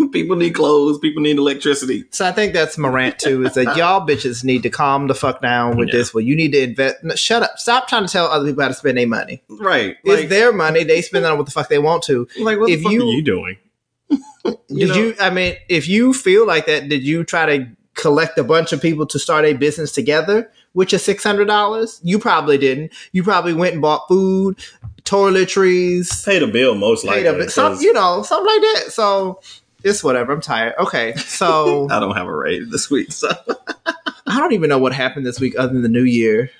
[0.12, 0.98] people need clothes.
[0.98, 2.04] People need electricity.
[2.10, 3.44] So I think that's my rant too.
[3.44, 5.96] Is that y'all bitches need to calm the fuck down with Yeah.
[5.98, 6.14] this.
[6.14, 6.96] Well, you need to invest.
[7.02, 7.58] No, shut up.
[7.58, 9.42] Stop trying to tell other people how to spend their money.
[9.48, 9.96] Right.
[10.04, 10.84] it's their money.
[10.84, 12.26] They spend it on what the fuck they want to.
[12.40, 13.56] like what if the fuck you- are you doing?
[14.44, 15.14] Did You know- you?
[15.20, 18.80] I mean, if you feel like that, did you try to collect a bunch of
[18.82, 22.00] people to start a business together which is six hundred dollars?
[22.04, 22.92] You probably didn't.
[23.12, 24.58] You probably went and bought food,
[25.04, 27.22] toiletries, Paid a bill most likely.
[27.24, 28.92] paid a some, you know, something like that.
[28.92, 29.40] So
[29.86, 30.32] it's whatever.
[30.32, 30.74] I'm tired.
[30.78, 33.12] Okay, so I don't have a rave this week.
[33.12, 33.28] So
[34.26, 36.50] I don't even know what happened this week other than the New Year.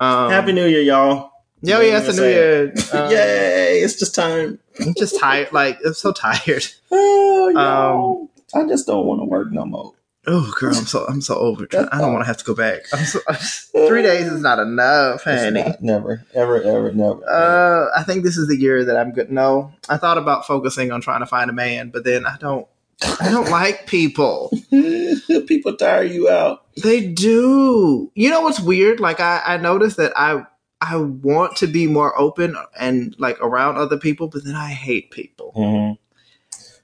[0.00, 1.30] Um, happy New Year, y'all!
[1.62, 2.74] Yeah, yeah, it's the New Year.
[2.92, 3.80] Um, Yay!
[3.80, 4.58] It's just time.
[4.80, 5.52] I'm just tired.
[5.52, 6.66] Like I'm so tired.
[6.90, 8.30] Oh, y'all.
[8.54, 9.92] I just don't want to work no more.
[10.26, 11.64] Oh, girl, I'm so I'm so over.
[11.64, 11.74] it.
[11.74, 12.80] I don't want to have to go back.
[12.94, 13.20] I'm so,
[13.88, 15.62] three days is not enough, It's honey.
[15.62, 17.20] not- never, ever, ever, never.
[17.28, 19.30] Uh, I think this is the year that I'm good.
[19.30, 22.66] No, I thought about focusing on trying to find a man, but then I don't.
[23.02, 24.50] I don't like people.
[25.46, 26.66] People tire you out.
[26.82, 28.10] They do.
[28.14, 29.00] You know what's weird?
[29.00, 30.44] Like I, I noticed that I
[30.80, 35.10] I want to be more open and like around other people, but then I hate
[35.10, 35.52] people.
[35.56, 35.94] Mm-hmm.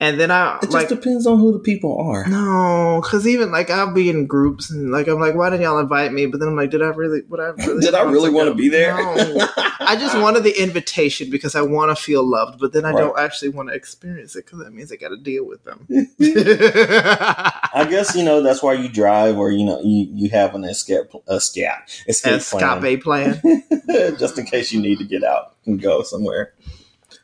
[0.02, 2.26] And then I It just depends on who the people are.
[2.26, 5.78] no, because even like I'll be in groups and like I'm like, why didn't y'all
[5.78, 6.24] invite me?
[6.24, 7.20] But then I'm like, did I really?
[7.28, 7.82] Would I really?
[7.82, 8.96] Did I really want to be there?
[8.96, 9.46] No.
[9.80, 12.98] I just wanted the invitation because I want to feel loved, but then I Right.
[13.00, 15.86] don't actually want to experience it because that means I got to deal with them.
[15.92, 20.64] I guess you know that's why you drive, or you know you you have an
[20.64, 21.68] escape escape
[22.06, 23.40] escape plan, Escape plan.
[24.18, 26.54] just in case you need to get out and go somewhere.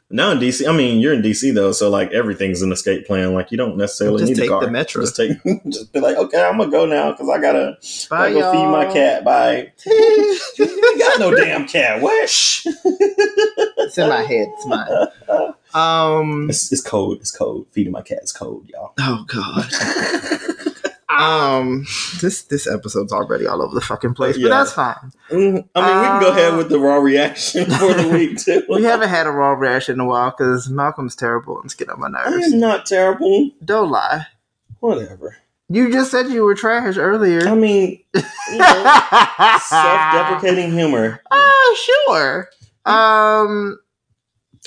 [0.09, 3.35] Now in DC, I mean you're in DC though, so like everything's an escape plan.
[3.35, 4.65] Like you don't necessarily Just need take a car.
[4.65, 5.03] the metro.
[5.03, 5.33] Just take,
[5.69, 7.77] just be like, okay, I'm gonna go now because I gotta,
[8.09, 9.25] Bye, I go feed my cat.
[9.25, 9.73] Bye.
[9.89, 12.01] I got no damn cat.
[12.01, 12.23] What?
[12.23, 14.47] It's in my head.
[14.53, 14.89] It's mine.
[15.75, 16.49] Um.
[16.49, 17.19] It's, it's cold.
[17.21, 17.67] It's cold.
[17.73, 18.95] Feeding my cat is cold, y'all.
[18.99, 20.51] Oh God.
[21.21, 21.87] Um.
[22.21, 24.49] This this episode's already all over the fucking place, but Yeah.
[24.49, 25.13] that's fine.
[25.31, 28.63] Mm, I mean, we can go ahead with the raw reaction for the week too.
[28.69, 31.93] We haven't had a raw reaction in a while because Malcolm's terrible and it's getting
[31.95, 32.53] on my nerves.
[32.53, 33.51] am not terrible.
[33.65, 34.27] Don't lie.
[34.81, 35.37] Whatever.
[35.69, 37.47] You just said you were trash earlier.
[37.49, 41.21] I mean, you know, self-deprecating humor.
[41.31, 41.77] Oh,
[42.07, 42.49] sure.
[42.85, 43.79] Um.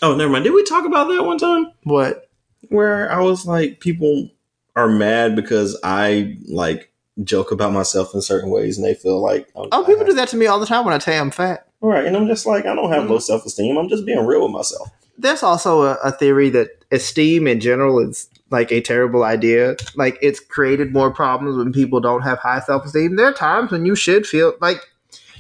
[0.02, 0.44] Oh, never mind.
[0.44, 1.72] Did we talk about that one time?
[1.84, 2.30] What?
[2.70, 4.30] Where I was like, people
[4.76, 6.92] are mad because I like
[7.24, 10.38] joke about myself in certain ways, and they feel like, Oh, people do that to
[10.38, 11.66] me all the time when I tell you I'm fat.
[11.82, 13.10] Right, and I'm just like, I don't have Mhm.
[13.10, 13.78] low self-esteem.
[13.78, 14.90] I'm just being real with myself.
[15.18, 19.76] There's also a, a theory that esteem in general is like a terrible idea.
[19.96, 23.16] Like it's created more problems when people don't have high self esteem.
[23.18, 24.78] There are times when you should feel like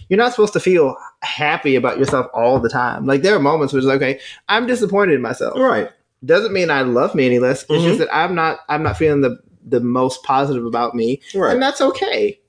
[0.09, 3.05] you're not supposed to feel happy about yourself all the time.
[3.05, 5.57] Like there are moments where it's like, okay, I'm disappointed in myself.
[5.57, 5.89] Right.
[6.25, 7.63] Doesn't mean I love me any less.
[7.63, 7.83] It's Mhm.
[7.83, 11.21] just that I'm not I'm not feeling the the most positive about me.
[11.35, 11.53] Right.
[11.53, 12.39] And that's okay.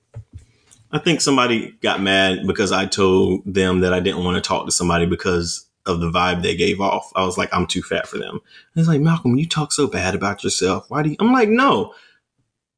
[0.92, 4.66] I think somebody got mad because I told them that I didn't want to talk
[4.66, 7.12] to somebody because of the vibe they gave off.
[7.14, 8.34] I was like, I'm too fat for them.
[8.74, 10.86] And it's like, Malcolm, you talk so bad about yourself.
[10.88, 11.16] Why do you?
[11.20, 11.94] I'm like, no.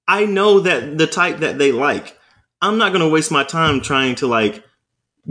[0.09, 2.19] I know that the type that they like.
[2.61, 4.63] I'm not going to waste my time trying to like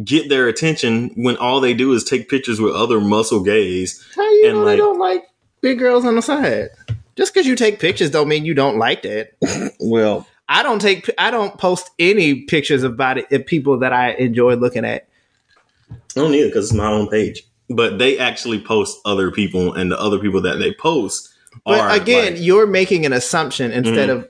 [0.04, 4.04] get their attention when all they do is take pictures with other muscle gays.
[4.15, 5.24] How you And, know like- they don't like
[5.62, 6.69] big girls on the side?
[7.15, 9.34] Just because you take pictures don't mean you don't like that.
[9.80, 14.12] Well, I don't take I don't post any pictures about it of people that I
[14.13, 15.08] enjoy looking at.
[15.91, 17.43] I don't need it because it's my own page.
[17.69, 21.34] But they actually post other people, and the other people that they post
[21.65, 24.19] But are again, like- you're making an assumption instead mm-hmm.
[24.19, 24.30] of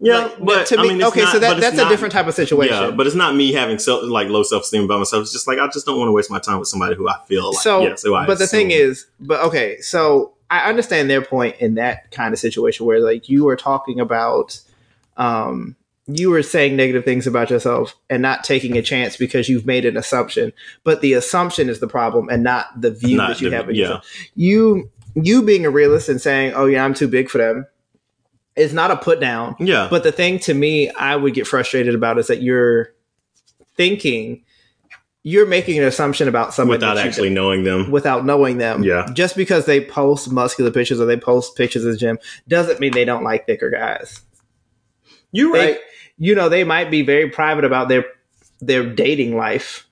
[0.00, 0.18] yeah.
[0.18, 2.26] like, but to I me, mean, okay, not- so that, that's not- a different type
[2.26, 2.74] of situation.
[2.76, 5.22] Yeah, but it's not me having self like low self esteem about myself.
[5.22, 7.16] It's just like I just don't want to waste my time with somebody who I
[7.26, 7.62] feel like.
[7.62, 11.74] so, yes, I but the thing is, but okay, so I understand their point in
[11.74, 14.60] that kind of situation where like you were talking about,
[15.16, 19.66] um, you were saying negative things about yourself and not taking a chance because you've
[19.66, 20.52] made an assumption,
[20.84, 23.66] but the assumption is the problem and not the view Not that you the- have.
[23.70, 23.82] Yeah.
[23.82, 24.06] yourself.
[24.36, 27.66] You you being a realist and saying, "Oh yeah, I'm too big for them,"
[28.56, 29.54] is not a put down.
[29.60, 32.94] yeah, But the thing to me, I would get frustrated about is that you're
[33.76, 34.42] thinking
[35.22, 37.90] you're making an assumption about somebody without actually knowing them.
[37.90, 38.84] without knowing them.
[38.84, 39.08] Yeah.
[39.12, 42.92] Just because they post muscular pictures or they post pictures of the gym doesn't mean
[42.92, 44.20] they don't like thicker guys.
[45.32, 45.80] You're They, right.
[46.16, 48.04] you know, they might be very private about their
[48.60, 49.86] their dating life,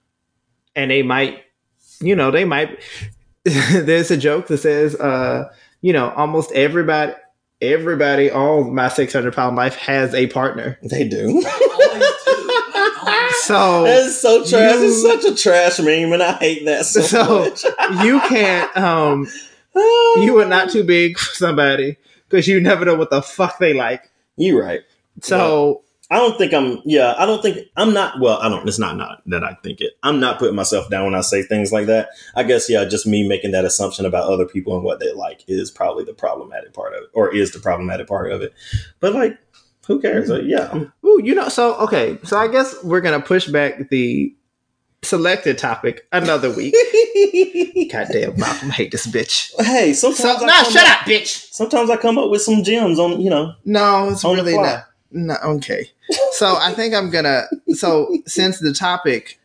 [0.77, 1.43] and they might,
[2.01, 2.79] you know, they might.
[3.45, 7.13] there's a joke that says, uh, you know, almost everybody,
[7.61, 10.79] everybody, on my 600 pound life has a partner.
[10.83, 11.29] They do.
[11.29, 12.63] Always do.
[12.75, 13.35] Like, always.
[13.45, 14.75] So That's so trash.
[14.77, 17.65] You- it's such a trash meme, and I hate that so, So- much.
[18.05, 19.27] you can't, um,
[19.75, 21.97] you are not too big for somebody
[22.29, 24.11] because you never know what the fuck they like.
[24.37, 24.81] You're right.
[25.21, 26.79] So I don't think I'm.
[26.85, 28.21] Yeah, I don't think I'm not.
[28.21, 28.69] Well, I don't.
[28.69, 29.95] It's not not that I think it.
[30.03, 32.11] I'm not putting myself down when I say things like that.
[32.37, 35.43] I guess yeah, just me making that assumption about other people and what they like
[35.49, 38.53] is probably the problematic part of it, or is the problematic part of it.
[39.01, 39.39] But like,
[39.87, 40.29] who cares?
[40.29, 43.89] Like, yeah, I'm- Ooh, you know, so okay, so I guess we're gonna push back
[43.89, 44.35] the
[45.03, 46.75] selected topic another week.
[47.93, 49.53] Goddamn, Malcolm, hate this bitch.
[49.63, 51.49] Hey, sometimes So, I nah, come shut up, up, bitch.
[51.53, 53.55] Sometimes I come up with some gems on you know.
[53.65, 54.85] No, it's really not.
[55.15, 55.91] No, okay.
[56.33, 57.45] So I think I'm gonna.
[57.71, 59.39] So since the topic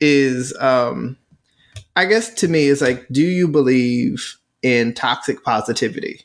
[0.00, 1.16] is, um
[1.94, 6.22] I guess to me is like, do you believe in toxic positivity?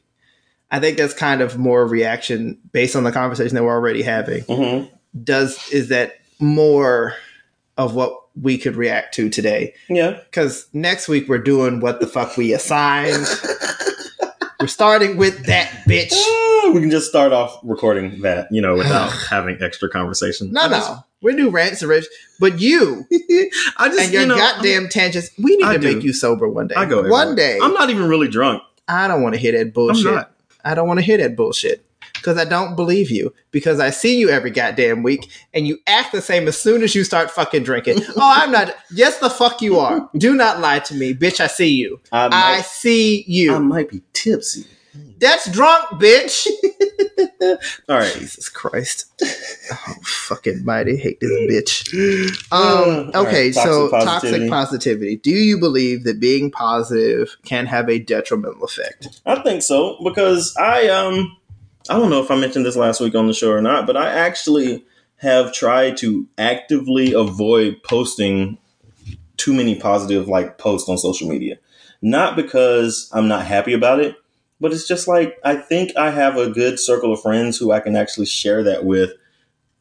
[0.71, 4.43] I think that's kind of more reaction based on the conversation that we're already having.
[4.43, 4.86] hmm
[5.23, 7.13] Does is that more
[7.77, 9.73] of what we could react to today?
[9.89, 10.12] Yeah.
[10.12, 13.27] Because next week we're doing what the fuck we assigned.
[14.62, 16.13] we're starting with that bitch.
[16.74, 20.52] We can just start off recording that, you know, without having extra conversation.
[20.54, 20.78] No, I no.
[20.78, 22.08] just- We do rants and raves,
[22.39, 23.06] but you
[23.78, 25.32] I just and your you know, goddamn tangents.
[25.38, 25.93] We need I to do.
[25.95, 26.76] make you sober one day.
[26.76, 27.60] I go one day.
[27.62, 28.63] I'm not even really drunk.
[28.88, 30.08] I don't want to hear that bullshit.
[30.08, 30.32] I'm not.
[30.63, 31.84] I don't want to hear that bullshit
[32.21, 33.34] because I don't believe you.
[33.51, 36.95] Because I see you every goddamn week, and you act the same as soon as
[36.95, 37.99] you start fucking drinking.
[38.15, 38.75] oh, I'm not.
[38.93, 40.10] Yes, the fuck you are.
[40.15, 41.39] Do not lie to me, bitch.
[41.39, 41.99] I see you.
[42.12, 43.55] I I see you.
[43.55, 44.65] I might be tipsy.
[45.19, 46.47] That's drunk, bitch.
[47.88, 48.13] All right.
[48.13, 49.05] Jesus Christ.
[49.71, 52.38] Oh, fucking mighty hate this bitch.
[52.51, 54.49] Um, okay, right, so toxic toxic positivity.
[54.49, 55.15] positivity.
[55.17, 59.21] Do you believe that being positive can have a detrimental effect?
[59.25, 61.38] I think so because I um
[61.89, 63.97] I don't know if I mentioned this last week on the show or not, but
[63.97, 64.85] I actually
[65.17, 68.57] have tried to actively avoid posting
[69.37, 71.57] too many positive like posts on social media.
[72.01, 74.15] Not because I'm not happy about it,
[74.59, 77.79] but it's just like I think I have a good circle of friends who I
[77.79, 79.11] can actually share that with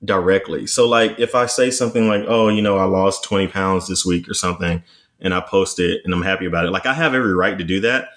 [0.04, 0.66] directly.
[0.66, 4.04] So like if I say something like, "Oh, you know, I lost 20 pounds this
[4.04, 4.82] week or something,"
[5.20, 7.64] and I post it and I'm happy about it, like I have every right to
[7.64, 8.08] do that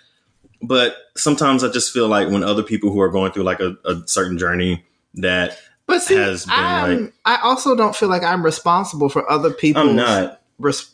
[0.64, 3.76] but sometimes I just feel like when other people who are going through like a,
[3.86, 4.84] a certain journey
[5.16, 9.30] that But see, Has been, I'm, like- I also don't feel like I'm responsible for
[9.30, 10.42] other people's I'm not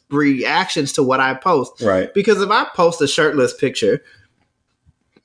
[0.09, 1.81] reactions to what I post.
[1.81, 2.13] right.
[2.13, 4.03] Because if I post a shirtless picture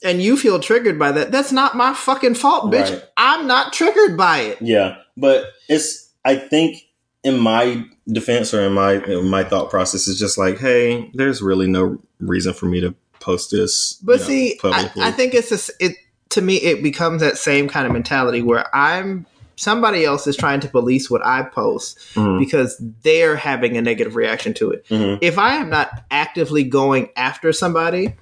[0.02, 2.90] and you feel triggered by that, that's not my fucking fault, bitch.
[2.90, 3.04] Right.
[3.16, 4.58] I'm not triggered by it.
[4.60, 6.82] Yeah, but it's I think
[7.22, 11.40] in my defense or in my in my thought process is just like, hey, there's
[11.40, 13.94] really no reason for me to post this.
[14.02, 14.90] But you know, see, I.
[15.00, 15.96] I think it's just, it
[16.30, 20.58] to me it becomes that same kind of mentality where I'm somebody else is trying
[20.60, 24.84] to police what I post Mhm, because they're having a negative reaction to it.
[24.88, 25.18] mhm.
[25.20, 28.16] If I am not actively going after somebody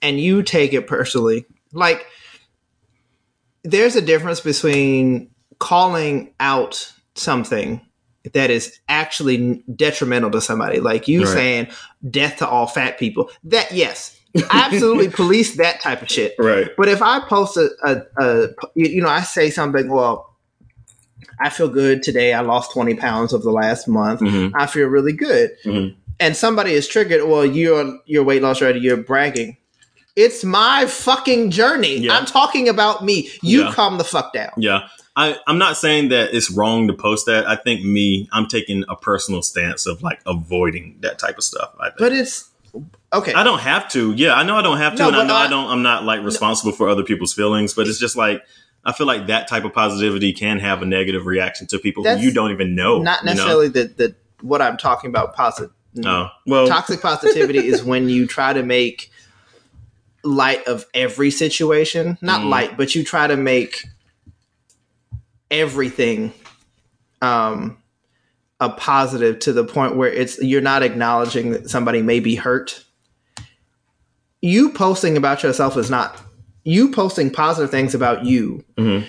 [0.00, 2.04] and you take it personally, like
[3.62, 7.80] there's a difference between calling out something
[8.32, 11.32] that is actually detrimental to somebody, like you Right.
[11.32, 11.68] saying
[12.08, 13.30] death to all fat people.
[13.44, 14.16] That yes,
[14.50, 16.34] absolutely police that type of shit.
[16.38, 16.70] right.
[16.76, 20.34] But if I post a, a, a you know, I say something, well,
[21.40, 22.32] I feel good today.
[22.34, 24.20] I lost 20 pounds over the last month.
[24.20, 25.50] Mhm, I feel really good.
[25.64, 25.96] mhm.
[26.20, 29.56] And somebody is triggered, well, you're your weight loss ready, you're bragging.
[30.14, 31.96] It's my fucking journey.
[31.98, 32.16] Yeah.
[32.16, 33.30] I'm talking about me.
[33.42, 33.72] You Yeah.
[33.72, 34.50] calm the fuck down.
[34.56, 34.88] Yeah.
[35.16, 37.46] I, I'm not saying that it's wrong to post that.
[37.48, 41.74] I think me, I'm taking a personal stance of like avoiding that type of stuff.
[41.80, 41.98] I think.
[41.98, 42.48] But it's
[43.12, 43.32] okay.
[43.34, 44.12] I don't have to.
[44.12, 45.68] Yeah, I know I don't have to, No, and I know I, I- don't.
[45.70, 48.42] I'm not like responsible for other people's feelings, but it's just like
[48.84, 52.16] I feel like that type of positivity can have a negative reaction to people who
[52.18, 53.00] you don't even know.
[53.02, 53.32] Not you know?
[53.34, 55.70] necessarily the, the what I'm talking about positive.
[56.04, 59.10] Oh well, Toxic positivity is when you try to make
[60.24, 62.16] light of every situation.
[62.22, 62.48] Not Mm.
[62.48, 63.84] light, but you try to make
[65.50, 66.32] everything
[67.20, 67.76] um
[68.58, 72.84] a positive to the point where it's you're not acknowledging that somebody may be hurt.
[74.42, 76.20] You posting about yourself is not
[76.64, 79.04] you posting positive things about you Mhm.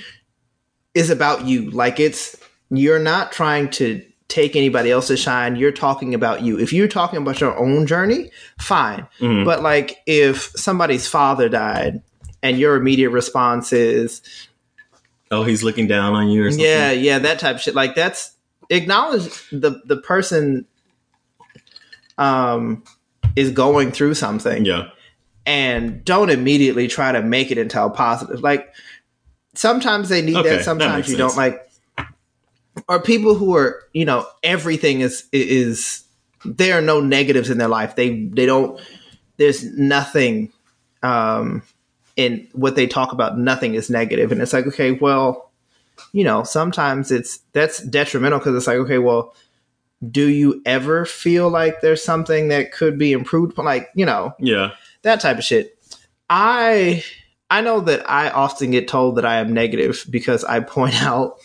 [0.95, 1.69] is about you.
[1.71, 2.35] Like it's
[2.71, 5.55] you're not trying to take anybody else's shine.
[5.55, 6.57] You're talking about you.
[6.57, 9.05] If you're talking about your own journey, fine.
[9.19, 9.45] Mhm.
[9.45, 12.01] But like if somebody's father died
[12.41, 14.21] and your immediate response is,
[15.29, 16.65] oh, he's looking down on you or something.
[16.65, 17.75] yeah, yeah, that type of shit.
[17.75, 18.31] Like that's
[18.69, 20.65] acknowledge the the person
[22.17, 22.83] um
[23.35, 24.89] is going through something yeah,
[25.45, 28.41] and don't immediately try to make it into a positive.
[28.41, 28.74] Like
[29.55, 31.36] sometimes they need Okay, that, that sometimes makes you sense.
[31.36, 31.70] don't like
[32.88, 36.03] or people who are, you know, everything is is
[36.45, 37.95] there are no negatives in their life.
[37.95, 38.80] They they don't
[39.38, 40.51] there's nothing
[41.01, 41.63] um
[42.15, 45.51] in what they talk about nothing is negative and it's like okay, well,
[46.11, 49.36] you know, sometimes it's that's detrimental because it's like okay, well,
[50.11, 54.72] do you ever feel like there's something that could be improved like, you know, yeah,
[55.04, 55.78] that type of shit.
[56.30, 57.04] I
[57.49, 61.38] I know that I often get told that I am negative because I point out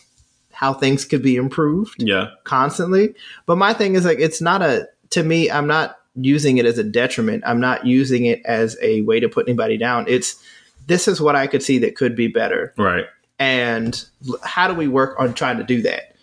[0.52, 3.14] how things could be improved yeah, constantly.
[3.46, 6.78] But my thing is like it's not a to me, I'm not using it as
[6.78, 7.44] a detriment.
[7.46, 10.06] I'm not using it as a way to put anybody down.
[10.08, 10.42] It's
[10.86, 12.74] this is what I could see that could be better.
[12.76, 13.04] Right.
[13.38, 14.04] And
[14.42, 16.16] how do we work on trying to do that?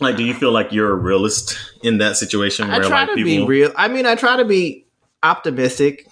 [0.00, 3.10] Like, do you feel like you're a realist in that situation I where try like
[3.10, 3.46] to people?
[3.46, 3.72] be real.
[3.76, 4.86] I mean, I try to be
[5.22, 6.08] optimistic,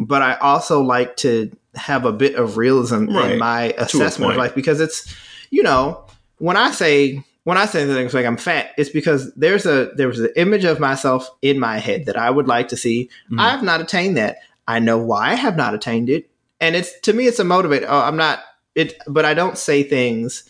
[0.00, 3.32] but I also like to have a bit of realism Right.
[3.32, 5.14] in my assessment of life because it's,
[5.50, 6.04] you know,
[6.38, 10.08] when I say when I say things like I'm fat, it's because there's a there
[10.08, 13.08] was an image of myself in my head that I would like to see.
[13.32, 13.40] Mhm.
[13.40, 14.36] I have not attained that.
[14.66, 16.28] I know why I have not attained it,
[16.60, 17.86] and it's to me it's a motivator.
[17.88, 18.40] Oh, I'm not
[18.74, 20.44] it, but I don't say things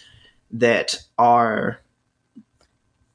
[0.50, 1.78] that are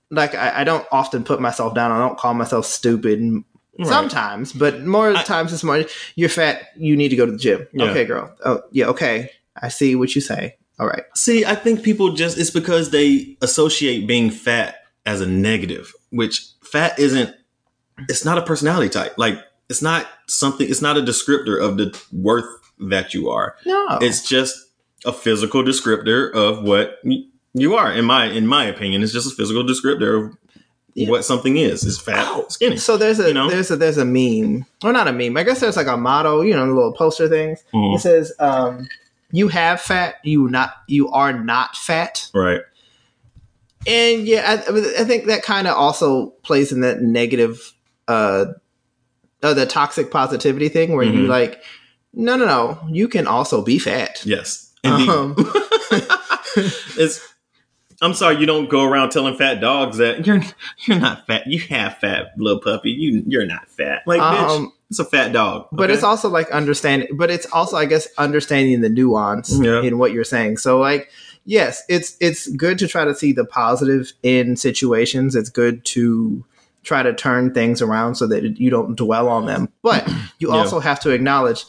[0.10, 1.92] like I, I don't often put myself down.
[1.92, 3.20] I don't call myself stupid.
[3.20, 3.44] and
[3.80, 3.88] Right.
[3.88, 5.84] Sometimes, but more I- times it's more
[6.16, 6.70] you're fat.
[6.76, 7.68] You need to go to the gym.
[7.74, 7.86] Yeah.
[7.86, 8.32] Okay, girl.
[8.46, 8.86] Oh, yeah.
[8.88, 10.58] Okay, I see what you say.
[10.80, 11.04] All right.
[11.16, 16.46] See, I think people just it's because they associate being fat as a negative, which
[16.62, 17.36] fat isn't
[18.10, 19.16] it's not a personality type.
[19.18, 22.46] Like it's not something it's not a descriptor of the worth
[22.80, 23.56] that you are.
[23.66, 24.56] No, It's just
[25.06, 27.00] a physical descriptor of what
[27.54, 27.92] you are.
[27.92, 30.38] In my in my opinion, it's just a physical descriptor of
[30.96, 31.10] Yeah.
[31.10, 31.84] what something is.
[31.84, 32.78] is fat, Oh, skinny.
[32.78, 33.50] So there's a You know?
[33.50, 35.36] there's a there's a meme, or not a meme.
[35.38, 37.64] I guess there's like a motto, you know, little poster things.
[37.74, 37.96] Mhm.
[37.96, 38.88] It says, um,
[39.32, 40.16] "You have fat.
[40.24, 40.72] You not.
[40.88, 42.62] You are not fat." Right.
[43.88, 47.74] And yeah, I, I think that kind of also plays in that negative,
[48.08, 48.46] uh,
[49.42, 51.28] uh, the toxic positivity thing, where you Mhm.
[51.28, 51.62] like,
[52.14, 54.22] no, no, no, you can also be fat.
[54.26, 54.72] Yes.
[54.86, 55.10] Indeed.
[55.10, 55.36] Um,
[56.98, 57.20] it's
[58.02, 60.42] I'm sorry you don't go around telling fat dogs that you're
[60.86, 61.48] you're not fat.
[61.48, 62.92] You have fat, little puppy.
[62.92, 64.04] You you're not fat.
[64.06, 65.68] Like bitch, Um, it's a fat dog.
[65.72, 65.94] but okay?
[65.94, 69.82] it's also like understanding but it's also i guess understanding the nuance Yeah.
[69.82, 71.10] in what you're saying so like
[71.46, 76.46] yes it's it's good to try to see the positive in situations it's good to
[76.84, 80.58] try to turn things around so that you don't dwell on them but you Yeah.
[80.60, 81.66] also have to acknowledge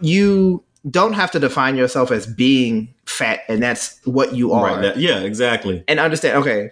[0.00, 4.82] you don't have to define yourself as being fat and that's what you are right.
[4.82, 5.84] That, yeah, exactly.
[5.86, 6.70] and understand okay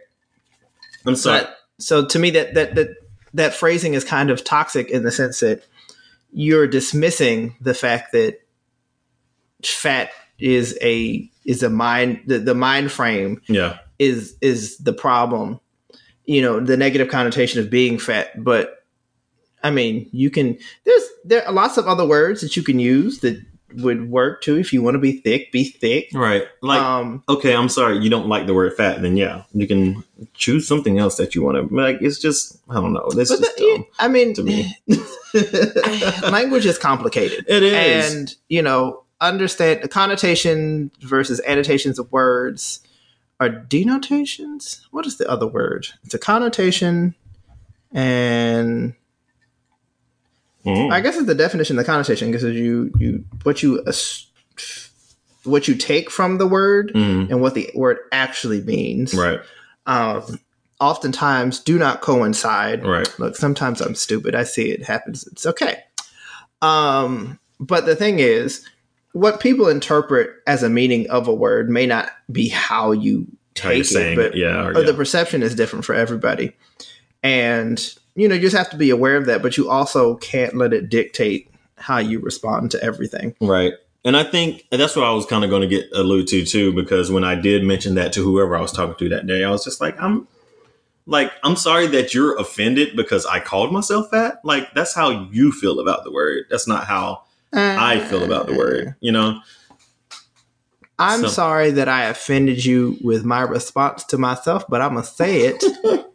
[1.06, 1.42] I'm sorry.
[1.42, 2.88] but so to me that that that
[3.34, 5.64] that phrasing is kind of toxic in the sense that
[6.32, 8.40] you're dismissing the fact that
[9.64, 13.78] fat is a is a mind the, the mind frame yeah.
[13.98, 15.60] is is the problem
[16.24, 18.84] you know the negative connotation of being fat but
[19.62, 23.20] i mean you can there's there are lots of other words that you can use
[23.20, 23.40] that
[23.74, 26.44] would work too if you want to be thick be thick Right.
[26.62, 29.02] Like um okay, I'm sorry you don't like the word fat.
[29.02, 30.02] Then yeah, you can
[30.34, 31.74] choose something else that you want to.
[31.74, 33.08] Like it's just I don't know.
[33.14, 33.44] This is
[33.98, 34.76] i mean to me.
[36.30, 38.14] language is complicated It is.
[38.14, 42.80] and you know understand the connotation versus annotations of words
[43.38, 47.14] are denotations what is the other word it's a connotation
[47.92, 48.94] and
[50.66, 50.92] Mhm.
[50.92, 53.82] i guess it's the definition of the connotation because you you what you
[55.44, 57.30] what you take from the word Mhm.
[57.30, 59.40] and what the word actually means Right.
[59.86, 60.38] um
[60.80, 63.08] oftentimes do not coincide Right.
[63.18, 65.78] look sometimes i'm stupid i see it happens it's okay
[66.62, 68.64] um but the thing is
[69.12, 73.26] what people interpret as a meaning of a word may not be how you
[73.58, 74.66] How you're take it saying but it, yeah.
[74.66, 74.86] Or, or yeah.
[74.86, 76.52] the perception is different for everybody
[77.22, 80.56] and you know you just have to be aware of that but you also can't
[80.56, 83.72] let it dictate how you respond to everything Right.
[84.02, 86.72] And I think that's what I was kind of going to get allude to too,
[86.72, 89.50] because when I did mention that to whoever I was talking to that day, I
[89.50, 90.26] was just like, I'm
[91.04, 94.42] like, I'm sorry that you're offended because I called myself that.
[94.42, 96.46] Like, that's how you feel about the word.
[96.48, 98.92] That's not how I feel about the word, uh.
[99.00, 99.40] you know?
[100.98, 105.04] i'm So- sorry that i offended you with my response to myself but i'm gonna
[105.04, 105.62] say it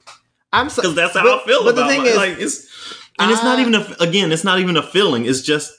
[0.60, 2.68] i'm so, Because that's how but- I feel but the thing my, is- like, it's,
[3.20, 5.26] and it's not even a, again, it's not even a feeling.
[5.26, 5.72] It's just,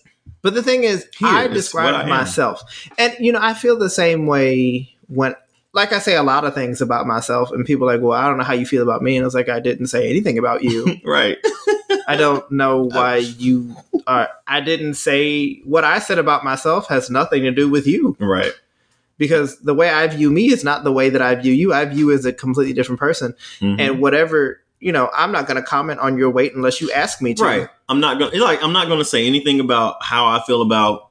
[0.42, 2.08] But the thing is, I describe I am.
[2.08, 2.62] myself,
[2.98, 5.34] and you know, I feel the same way when,
[5.74, 8.26] like, I say a lot of things about myself, and people are like, "Well, I
[8.26, 10.38] don't know how you feel about me," and I was like, "I didn't say anything
[10.38, 10.96] about you.
[11.04, 11.36] right.
[12.08, 14.30] I don't know why you are.
[14.46, 18.52] I didn't say what I said about myself has nothing to do with you Right.
[19.18, 21.74] because the way I view me is not the way that I view you.
[21.74, 23.76] I view you as a completely different person, Mhm.
[23.78, 27.22] and whatever." You know, I'm not going to comment on your weight unless you ask
[27.22, 27.42] me to.
[27.42, 27.68] Right.
[27.88, 30.62] I'm not going to like I'm not going to say anything about how I feel
[30.62, 31.10] about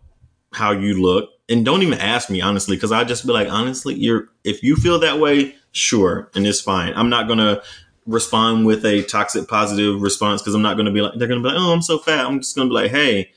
[0.54, 3.94] how you look and don't even ask me honestly cuz I just be like honestly
[3.94, 6.94] you're if you feel that way sure and it's fine.
[6.96, 7.62] I'm not going to
[8.06, 11.42] respond with a toxic positive response cuz I'm not going to be like they're going
[11.42, 12.26] to be like oh I'm so fat.
[12.26, 13.32] I'm just going to be like hey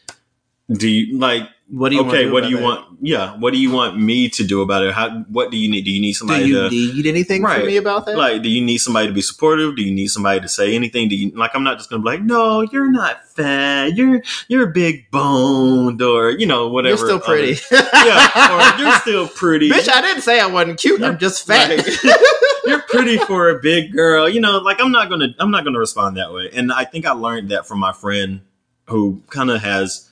[0.71, 1.49] do you like?
[1.71, 2.99] What do you okay, want what do you want?
[3.03, 4.95] Yeah, what do you want me to do about it?
[4.95, 5.19] How?
[5.29, 5.85] What do you need?
[5.85, 7.59] Do you need somebody Do you to need anything Right.
[7.59, 8.17] from me about that?
[8.17, 8.43] like?
[8.43, 9.77] Do you need somebody to be supportive?
[9.77, 11.11] Do you need somebody to say anything?
[11.11, 11.51] Do you like?
[11.55, 13.95] I'm not just gonna be like, no, you're not fat.
[13.97, 16.97] You're you're big boned, or you know whatever.
[16.97, 17.53] You're still pretty.
[17.71, 19.69] other- yeah, or you're still pretty.
[19.71, 21.03] Bitch, I didn't say I wasn't cute.
[21.03, 21.77] I'm just fat.
[21.77, 21.87] Like,
[22.67, 24.27] you're pretty for a big girl.
[24.27, 26.49] You know, like I'm not gonna I'm not gonna respond that way.
[26.55, 28.41] And I think I learned that from my friend
[28.87, 30.08] who kind of has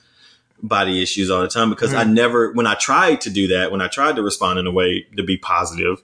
[0.63, 3.81] body issues all the time because I never when I tried to do that, when
[3.81, 6.01] I tried to respond in a way to be positive,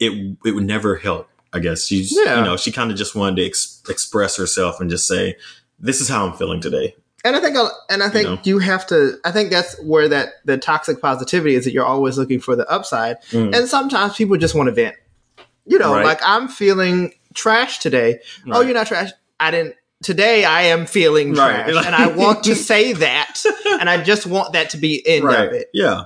[0.00, 1.28] it it would never help.
[1.52, 2.38] I guess she's Yeah.
[2.38, 5.36] you know, she kind of just wanted to ex- express herself and just say,
[5.78, 6.96] This is how I'm feeling today.
[7.24, 8.38] And I think, I'll, and I think know?
[8.44, 9.18] you have to.
[9.24, 12.68] I think that's where that the toxic positivity is that you're always looking for the
[12.70, 13.56] upside, Mm.
[13.56, 14.94] and sometimes people just want to vent.
[15.64, 16.04] You know, Right.
[16.04, 18.20] like I'm feeling trash today.
[18.50, 19.10] Oh, you're not trash.
[19.40, 19.74] I didn't.
[20.06, 21.64] Today I am feeling Right.
[21.66, 23.42] trash, and I want to say that,
[23.80, 25.68] and I just want that to be end of it.
[25.74, 26.04] Yeah.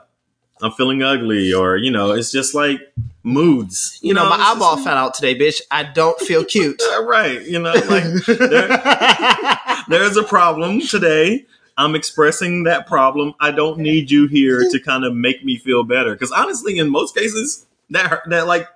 [0.62, 2.80] I'm feeling ugly, or you know, it's just like
[3.24, 3.98] moods.
[4.00, 5.60] You know, my it's just- eyeball fell out today, bitch.
[5.70, 6.80] I don't feel cute.
[7.02, 7.42] Right.
[7.46, 8.04] You know, like
[9.88, 11.44] there's a problem today.
[11.76, 13.34] I'm expressing that problem.
[13.38, 16.14] I don't need you here to kind of make me feel better.
[16.14, 18.66] Because honestly, in most cases, that that like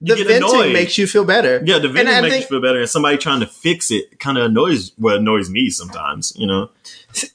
[0.00, 0.72] you the venting annoyed.
[0.72, 1.60] makes you feel better.
[1.64, 4.18] yeah, the venting I makes think- you feel better, and somebody trying to fix it
[4.18, 6.32] kind of annoys well annoys me sometimes.
[6.36, 6.70] You know,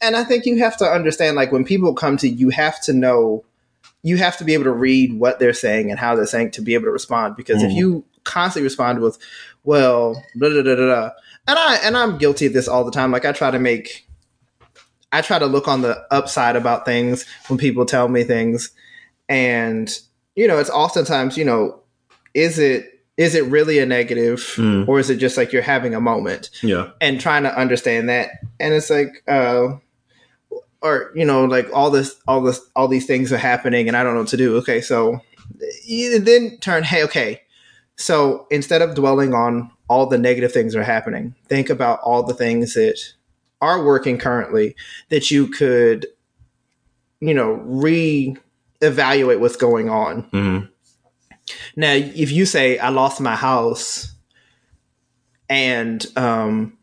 [0.02, 2.82] and I think you have to understand, like when people come to you, you have
[2.84, 3.44] to know,
[4.04, 6.62] you have to be able to read what they're saying and how they're saying to
[6.62, 7.36] be able to respond.
[7.36, 7.76] Because if Mhm.
[7.78, 9.18] you constantly respond with,
[9.64, 11.10] "Well," da da da da,
[11.48, 13.12] and I and I'm guilty of this all the time.
[13.12, 14.08] Like I try to make,
[15.12, 18.72] I try to look on the upside about things when people tell me things,
[19.30, 19.90] and
[20.36, 21.80] you know, it's oftentimes, you know,
[22.36, 24.88] is it is it really a negative Mm.
[24.90, 26.50] or is it just like you're having a moment?
[26.62, 28.30] yeah, and trying to understand that.
[28.60, 29.78] And it's like uh
[30.82, 34.04] or you know like all this all this all these things are happening and i
[34.04, 34.58] don't know what to do.
[34.58, 35.20] Okay so
[35.86, 37.42] you then turn hey okay.
[37.96, 42.22] So instead of dwelling on all the negative things that are happening think about all
[42.24, 43.00] the things that
[43.62, 44.76] are working currently
[45.10, 46.06] that you could
[47.22, 48.36] you know re
[48.82, 50.24] evaluate what's going on.
[50.32, 50.60] Hmm
[51.76, 54.12] now, if you say I lost my house,
[55.50, 56.78] and um,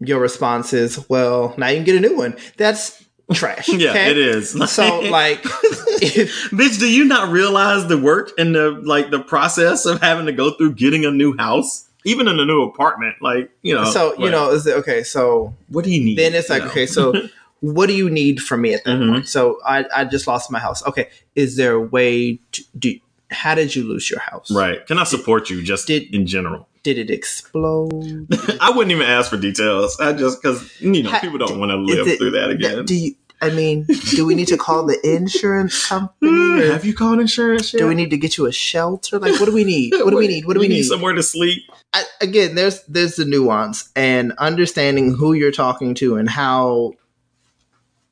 [0.00, 3.68] your response is, "Well, now you can get a new one," that's trash.
[3.72, 4.10] yeah, okay?
[4.10, 4.54] it is.
[4.68, 9.86] So, like, if, bitch, do you not realize the work and the like the process
[9.86, 13.16] of having to go through getting a new house, even in a new apartment?
[13.20, 15.02] Like, you know, so you know, is it, okay.
[15.02, 16.18] So what do you need?
[16.18, 16.70] then it's like, know?
[16.70, 17.12] okay, so
[17.60, 19.12] what do you need from me at that Mhm.
[19.12, 19.28] point?
[19.28, 20.86] So I, I just lost my house.
[20.86, 22.98] Okay, is there a way to do?
[23.30, 24.50] How did you lose your house?
[24.50, 24.86] Right.
[24.86, 26.68] Can I support you just Did- in general?
[26.82, 28.28] Did it explode?
[28.60, 29.98] I wouldn't even ask for details.
[29.98, 32.84] I just because you know Ha- people don't want to live it- through that again.
[32.84, 33.14] Do you?
[33.42, 36.66] I mean, do we need to call the insurance company?
[36.68, 37.80] Have you called insurance yet?
[37.80, 39.18] do we need to get you a shelter?
[39.18, 39.92] Like, what do we need?
[39.92, 40.46] What do we need?
[40.46, 40.84] What do we You need?
[40.84, 41.62] Somewhere to sleep.
[41.92, 46.92] I, again, there's there's the nuance and understanding who you're talking to and how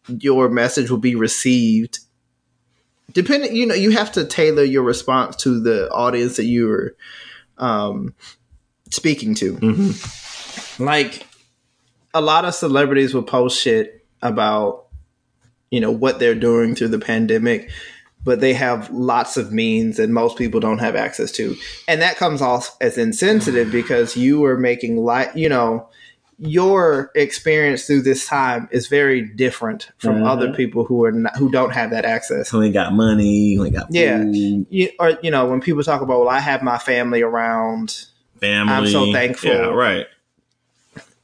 [0.09, 2.01] your message will be received.
[3.15, 6.93] Depending, you know, you have to tailor your response to the audience that you're
[7.57, 8.15] um,
[8.91, 9.55] speaking to.
[9.55, 10.85] Mm-hmm.
[10.85, 11.27] Like,
[12.13, 14.87] a lot of celebrities will post shit about,
[15.71, 17.71] you know, what they're doing through the pandemic,
[18.23, 21.57] but they have lots of means that most people don't have access to.
[21.87, 25.89] And that comes off as insensitive because you are making light, you know,
[26.39, 30.27] your experience through this time is very different from Mhm.
[30.29, 32.53] other people who are not, who don't have that access.
[32.53, 33.57] We ain't got money.
[33.59, 34.23] We ain't got Yeah.
[34.25, 38.07] You, or you know, when people talk about, well, I have my family around
[38.41, 38.73] family.
[38.73, 39.51] I'm so thankful.
[39.51, 40.07] Yeah, right.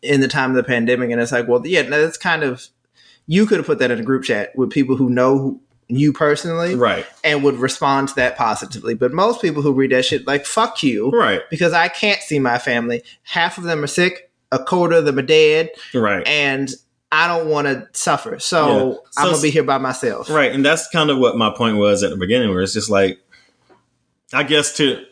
[0.02, 2.68] in the time of the pandemic, and it's like, well, yeah, no, that's kind of
[3.26, 6.74] you could have put that in a group chat with people who know you personally
[6.74, 7.04] Right.
[7.22, 8.94] and would respond to that positively.
[8.94, 11.42] But most people who read that shit, like, fuck you, Right.
[11.50, 13.02] because I can't see my family.
[13.24, 16.26] Half of them are sick, a quarter of them are dead, Right.
[16.26, 16.70] and
[17.12, 18.38] I don't want to suffer.
[18.38, 18.94] So, Yeah.
[19.10, 20.30] So I'm gonna be here by myself.
[20.30, 22.90] Right, and that's kind of what my point was at the beginning, where it's just
[22.90, 23.18] like,
[24.32, 25.04] I guess to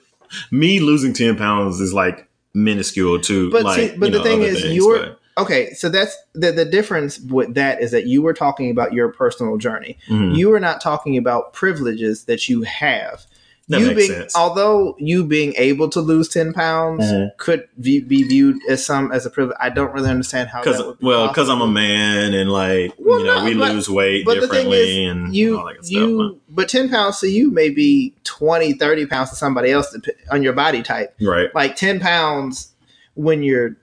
[0.51, 3.77] me losing ten pounds is like minuscule to But like.
[3.93, 5.73] see, but the know, thing is, things, you're but- okay.
[5.75, 9.57] So that's the the difference with that is that you were talking about your personal
[9.57, 9.99] journey.
[10.09, 10.37] Mhm.
[10.37, 13.25] You are not talking about privileges that you have.
[13.71, 14.35] That you makes being, sense.
[14.35, 17.37] although you being able to lose ten pounds Mhm.
[17.37, 19.59] could be, be viewed as some as a privilege.
[19.61, 20.61] I don't really understand how.
[20.63, 23.73] because be well, because I'm a man and like Well, you know no, we but-
[23.73, 26.41] lose weight But differently is, and you all that you stuff.
[26.49, 29.95] but ten pounds to you may be 20, 30 pounds to somebody else
[30.31, 31.15] on your body type.
[31.21, 31.55] right?
[31.55, 32.73] Like ten pounds
[33.15, 33.77] when you're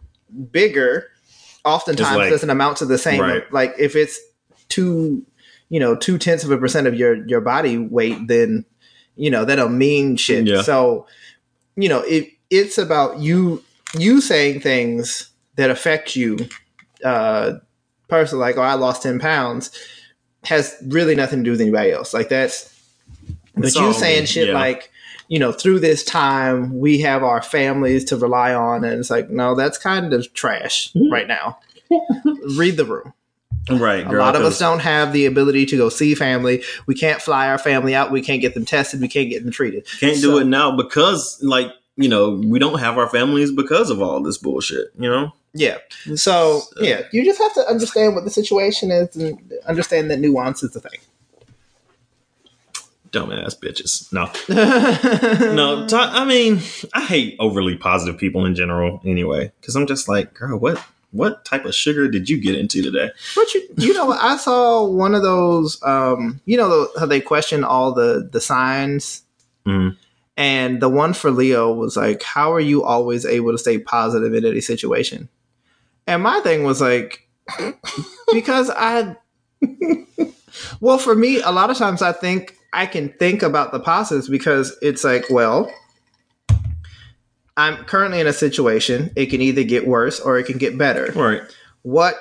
[0.51, 1.05] bigger,
[1.63, 3.21] oftentimes like- doesn't amount to the same.
[3.21, 3.43] Right.
[3.53, 4.19] Like if it's
[4.69, 5.23] two,
[5.69, 8.65] you know two tenths of a percent of your your body weight, then
[9.15, 10.45] you know that don't mean shit.
[10.47, 10.61] Yeah.
[10.61, 11.07] So
[11.75, 13.63] you know it it's about you
[13.97, 16.37] you saying things that affect you
[17.03, 17.53] uh
[18.07, 19.71] personally like oh i lost 10 pounds
[20.43, 22.71] has really nothing to do with anybody else like that's
[23.55, 24.53] but you saying shit yeah.
[24.53, 24.91] like
[25.27, 29.29] you know through this time we have our families to rely on and it's like
[29.29, 31.11] no that's kind of trash Mm-hmm.
[31.11, 31.59] right now
[32.57, 33.13] read the room
[33.69, 34.05] Right.
[34.05, 37.19] a girl, lot of us don't have the ability to go see family we can't
[37.21, 40.17] fly our family out we can't get them tested we can't get them treated Can't
[40.17, 44.01] So- do it now because, like, you know, we don't have our families because of
[44.01, 44.89] all this bullshit.
[44.99, 45.31] You know.
[45.53, 45.77] Yeah.
[46.15, 50.19] So uh, yeah, you just have to understand what the situation is and understand that
[50.19, 50.99] nuance is the thing.
[53.11, 54.11] Dumbass bitches.
[54.11, 54.29] No.
[55.55, 55.87] No.
[55.87, 56.59] To- I mean,
[56.93, 59.01] I hate overly positive people in general.
[59.05, 62.81] Anyway, because I'm just like, girl, what what type of sugar did you get into
[62.81, 63.09] today?
[63.35, 64.11] But you, you know.
[64.11, 65.81] I saw one of those.
[65.83, 69.23] Um, you know how they question all the the signs,
[69.65, 69.95] Mhm.
[70.37, 74.33] and the one for Leo was like, "How are you always able to stay positive
[74.33, 75.29] in any situation?"
[76.07, 77.27] And my thing was like,
[78.33, 79.15] because I,
[80.79, 84.27] well, for me, a lot of times I think I can think about the positives
[84.29, 85.71] because it's like, well,
[87.57, 89.11] I'm currently in a situation.
[89.15, 91.11] It can either get worse or it can get better.
[91.13, 91.41] Right.
[91.83, 92.15] What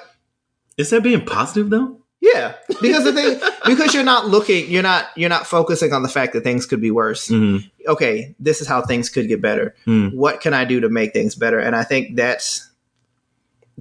[0.77, 1.99] Is that being positive though?
[2.25, 6.09] yeah, because the thing, because you're not looking, you're not, you're not focusing on the
[6.09, 7.29] fact that things could be worse.
[7.29, 7.67] Mm-hmm.
[7.87, 9.75] Okay, this is how things could get better.
[9.87, 10.15] Mm.
[10.15, 11.59] What can I do to make things better?
[11.59, 12.71] And I think that's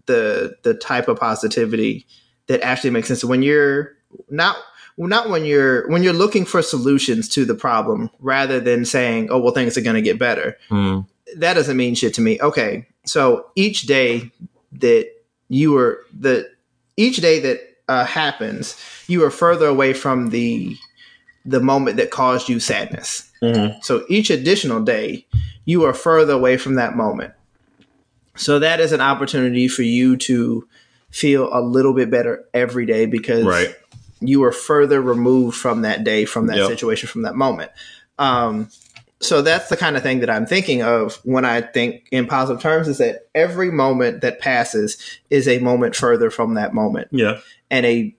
[0.08, 2.06] the the type of positivity
[2.48, 3.94] that actually makes sense when you're
[4.30, 4.58] not
[4.98, 9.40] not when you're when you're looking for solutions to the problem rather than saying, "Oh,
[9.40, 11.08] well, things are going to get better." Mm.
[11.38, 12.40] That doesn't mean shit to me.
[12.42, 14.32] Okay, so each day
[14.74, 15.10] that
[15.50, 16.50] you were the
[16.98, 18.78] each day that uh, happens,
[19.08, 20.76] you are further away from the
[21.46, 23.30] the moment that caused you sadness.
[23.42, 23.80] Mm-hmm.
[23.82, 25.26] So each additional day,
[25.66, 27.34] you are further away from that moment.
[28.36, 30.68] So that is an opportunity for you to
[31.12, 33.76] feel a little bit better every day because Right.
[34.22, 36.68] you are further removed from that day, from that Yep.
[36.70, 37.72] situation, from that moment.
[38.18, 38.70] Um,
[39.24, 42.62] so that's the kind of thing that I'm thinking of when I think in positive
[42.62, 44.98] terms is that every moment that passes
[45.30, 47.40] is a moment further from that moment Yeah.
[47.72, 48.16] and a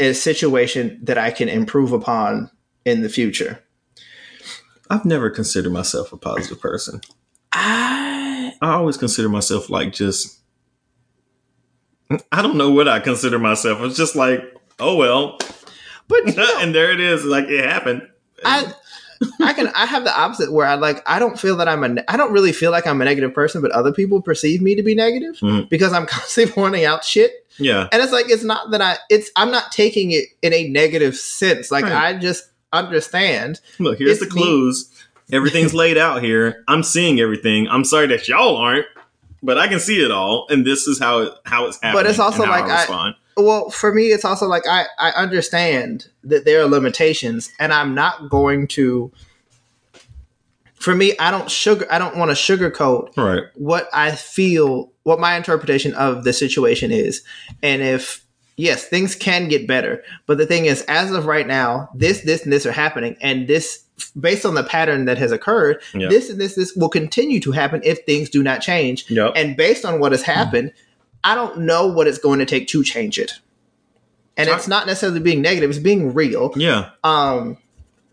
[0.00, 2.50] a situation that I can improve upon
[2.84, 3.62] in the future.
[4.90, 7.00] I've never considered myself a positive person.
[7.52, 10.38] I I always consider myself like just
[12.32, 13.80] I don't know what I consider myself.
[13.82, 14.40] It's just like,
[14.78, 15.38] oh well.
[16.08, 17.24] but you know, and there it is.
[17.24, 18.02] Like it happened.
[18.44, 18.72] I
[19.40, 22.02] I can I have the opposite where I like I don't feel that I'm a
[22.08, 24.82] I don't really feel like I'm a negative person, but other people perceive me to
[24.82, 25.68] be negative Mhm.
[25.68, 27.32] because I'm constantly pointing out shit.
[27.58, 27.88] Yeah.
[27.90, 31.16] And it's like it's not that I it's I'm not taking it in a negative
[31.16, 31.70] sense.
[31.70, 31.92] Like Right.
[32.14, 33.60] I just understand.
[33.78, 34.30] Look, here's the me.
[34.30, 34.90] clues.
[35.32, 36.64] Everything's laid out here.
[36.68, 37.68] I'm seeing everything.
[37.68, 38.86] I'm sorry that y'all aren't,
[39.42, 42.04] but I can see it all, and this is how it how it's happening.
[42.04, 43.14] But it's also like I I-.
[43.38, 47.94] Well, for me it's also like I I understand that there are limitations and I'm
[47.94, 49.10] not going to
[50.74, 53.44] for me I don't sugar I don't want to sugarcoat right.
[53.54, 57.22] what I feel, what my interpretation of the situation is.
[57.62, 58.24] And if,
[58.56, 60.02] yes, things can get better.
[60.26, 63.16] But the thing is, as of right now, this, this, and this are happening.
[63.20, 63.84] And this,
[64.20, 66.08] based on the pattern that has occurred, Yeah.
[66.08, 69.10] this and this, this will continue to happen if things do not change.
[69.10, 69.32] Yep.
[69.34, 70.72] And based on what has happened,
[71.24, 73.32] I don't know what it's going to take to change it.
[74.36, 76.90] And it's not necessarily being negative, it's being real yeah.
[77.02, 77.58] um,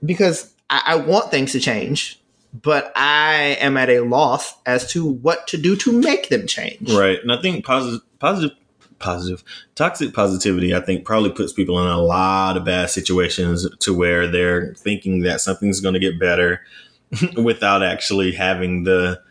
[0.04, 2.20] because I, I want things to change,
[2.52, 6.92] but I am at a loss as to what to do to make them change.
[6.92, 7.22] Right.
[7.22, 8.58] And I think positive, positive,
[8.98, 9.44] positive,
[9.76, 14.28] toxic positivity, I think probably puts people in a lot of bad situations to where
[14.28, 16.62] they're thinking that something's going to get better
[17.38, 19.22] without actually having the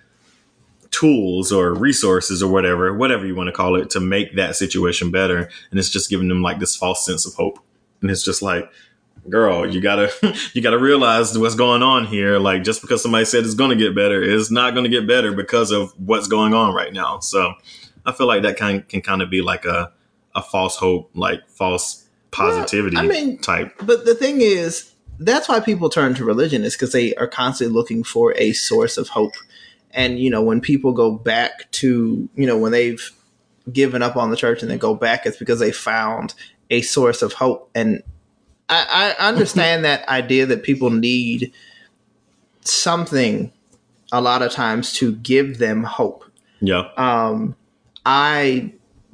[0.95, 5.11] tools or resources or whatever, whatever you want to call it, to make that situation
[5.11, 5.49] better.
[5.71, 7.59] And it's just giving them like this false sense of hope.
[8.01, 8.71] And it's just like,
[9.29, 10.13] girl, you gotta,
[10.53, 12.39] you gotta realize what's going on here.
[12.39, 15.73] Like just because somebody said it's to get better, it's not to get better because
[15.73, 17.19] of what's going on right now.
[17.19, 17.55] So
[18.07, 19.93] I feel like that kind can kind of be like a,
[20.37, 23.75] a false hope, like false positivity I mean- type.
[23.83, 27.75] But the thing is, that's why people turn to religion is because they are constantly
[27.75, 29.35] looking for a source of hope.
[29.95, 33.11] And you know, when people go back to you know when they've
[33.73, 36.35] given up on the church and they go back, it's because they found
[36.71, 37.71] a source of hope.
[37.75, 38.03] And
[38.69, 41.53] I, I understand that idea that people need
[42.61, 43.53] something
[44.13, 46.25] a lot of times to give them hope.
[46.61, 46.89] Yeah.
[46.97, 47.57] um,
[48.07, 48.73] I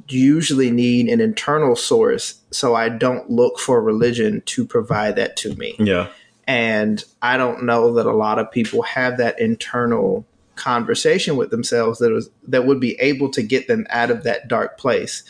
[0.09, 5.55] usually need an internal source, so I don't look for religion to provide that to
[5.55, 5.77] me.
[5.79, 6.09] Yeah.
[6.47, 10.27] And I don't know that a lot of people have that internal
[10.61, 14.47] conversation with themselves that was that would be able to get them out of that
[14.47, 15.23] dark place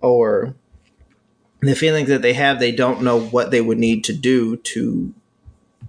[0.00, 0.54] or
[1.60, 5.12] the feelings that they have they don't know what they would need to do to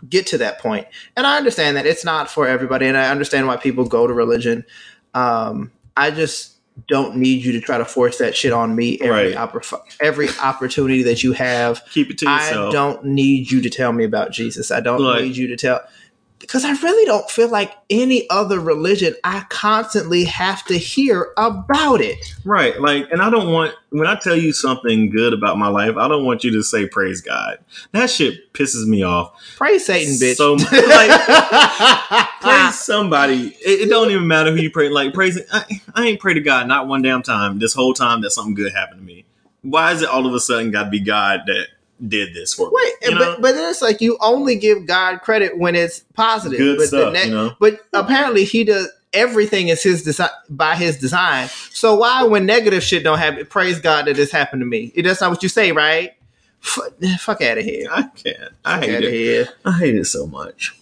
[0.10, 0.88] get to that point
[1.18, 4.14] and i understand that it's not for everybody and i understand why people go to
[4.14, 4.64] religion
[5.14, 6.54] um, i just
[6.88, 9.36] don't need you to try to force that shit on me every Right.
[9.36, 12.70] oppor- every opportunity that you have Keep it to yourself.
[12.70, 14.72] I don't need you to tell me about Jesus.
[14.72, 15.24] I don't Right.
[15.24, 15.82] need you to tell
[16.46, 22.02] because I really don't feel like any other religion I constantly have to hear about
[22.02, 22.18] it.
[22.44, 22.80] Right.
[22.80, 26.08] Like, and I don't want, when I tell you something good about my life, I
[26.08, 27.58] don't want you to say praise God.
[27.94, 29.34] That shit pisses me off.
[29.56, 30.36] Praise Satan, bitch.
[30.36, 32.72] So, like, praise ah.
[32.76, 33.48] somebody.
[33.66, 34.90] It, it don't even matter who you pray.
[34.90, 38.22] Like, praise, I, I ain't prayed to God not one damn time this whole time
[38.22, 39.26] that something good happened to me.
[39.64, 41.70] Why is it all of a sudden got to be God that
[42.06, 42.74] did this for me?
[42.74, 43.20] Wait, You know?
[43.34, 46.58] but, but then it's like you only give God credit when it's positive.
[46.58, 47.56] Good but the stuff, ne- you know?
[47.60, 51.48] But apparently he does everything is his design by his design.
[51.72, 54.92] So why when negative shit don't happen, praise God that this happened to me?
[54.98, 56.12] That's not what you say, right?
[56.60, 57.88] Fuck, fuck out of here.
[57.92, 58.38] I can't.
[58.66, 59.14] I Fuck hate it.
[59.14, 59.50] here.
[59.64, 60.78] I hate it so much.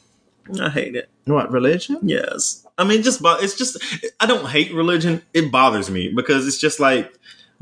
[0.59, 1.09] I hate it.
[1.25, 1.99] What religion?
[2.01, 2.65] Yes.
[2.77, 3.77] I mean, just it's just
[4.19, 5.21] I don't hate religion.
[5.33, 7.13] It bothers me because it's just like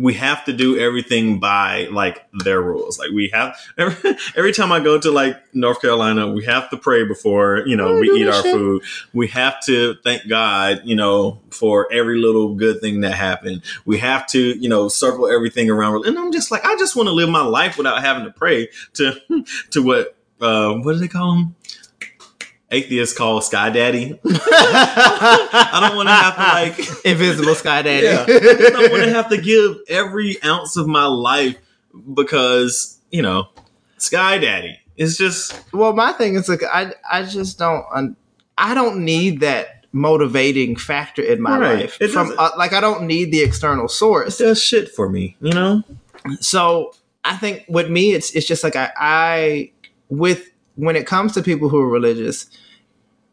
[0.02, 2.98] we have to do everything by like their rules.
[2.98, 6.78] Like we have every, every time I go to like North Carolina, we have to
[6.78, 8.56] pray before you know we eat our shit.
[8.56, 8.84] food.
[9.14, 13.62] We have to thank God, you know, for every little good thing that happened.
[13.86, 16.06] We have to, you know, circle everything around.
[16.06, 18.70] And I'm just like, I just want to live my life without having to pray
[18.94, 19.14] to
[19.72, 21.56] to what uh what do they call them?
[22.72, 24.18] Atheists call Sky Daddy.
[24.26, 28.06] I don't want to have to like Invisible Sky Daddy.
[28.08, 28.26] yeah.
[28.28, 31.58] I don't want to have to give every ounce of my life
[32.14, 33.50] because you know
[33.98, 34.80] Sky Daddy.
[34.96, 38.16] It's just well, my thing is like I I just don't
[38.58, 41.80] I don't need that motivating factor in my Right.
[41.82, 44.38] life It from uh, like I don't need the external it source.
[44.38, 45.84] does shit for me, you know.
[46.40, 46.94] So
[47.26, 49.72] I think with me, it's it's just like I, I
[50.10, 52.46] with when it comes to people who are religious,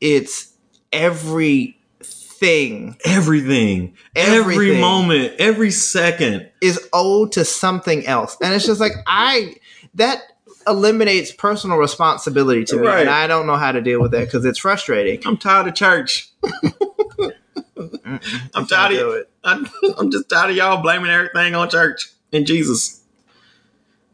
[0.01, 0.53] it's
[0.93, 1.75] everything
[3.05, 6.49] Everything, every moment, every second.
[6.61, 9.57] is owed to something else, and it's just like I
[9.95, 10.21] that
[10.69, 13.01] eliminates personal responsibility to me, Right.
[13.01, 15.21] and I don't know how to deal with that because it's frustrating.
[15.27, 16.29] I'm tired of church.
[18.55, 19.31] I'm tired of it.
[19.45, 19.69] I'm,
[19.99, 22.98] I'm just tired of y'all blaming everything on church and Jesus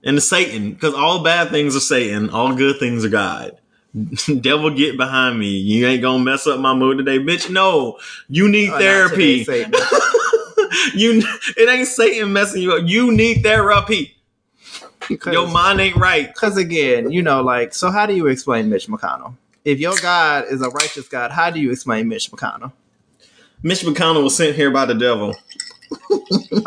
[0.05, 3.59] and the Satan because all bad things are Satan, all good things are God.
[4.41, 5.49] Devil, get behind me!
[5.51, 7.49] You ain't gonna mess up my mood today, bitch.
[7.51, 7.99] No,
[8.29, 9.45] you need Oh, therapy.
[9.45, 9.63] today,
[10.95, 11.23] you,
[11.57, 12.83] it ain't Satan messing you up.
[12.85, 14.17] You need therapy.
[15.27, 16.27] Your mind ain't right.
[16.27, 19.35] Because again, you know, like, so how do you explain Mitch McConnell?
[19.65, 22.73] If your God is a righteous God, how do you explain Mitch McConnell?
[23.63, 25.35] Mitch McConnell was sent here by the devil.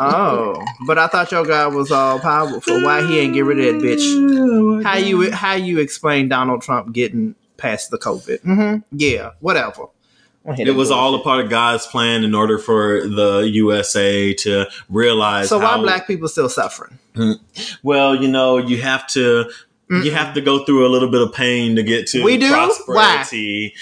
[0.00, 2.82] Oh, but I thought your God was all powerful.
[2.82, 4.82] Why he ain't get rid of that bitch?
[4.84, 8.40] How you how you explain Donald Trump getting past the COVID?
[8.42, 8.96] Mm-hmm.
[8.98, 9.86] Yeah, whatever.
[10.56, 15.48] It was all a part of God's plan in order for the USA to realize.
[15.50, 16.98] So why how- black people still suffering?
[17.82, 19.50] Well, you know, you have to
[19.90, 22.48] you have to go through a little bit of pain to get to We do?
[22.50, 23.74] prosperity.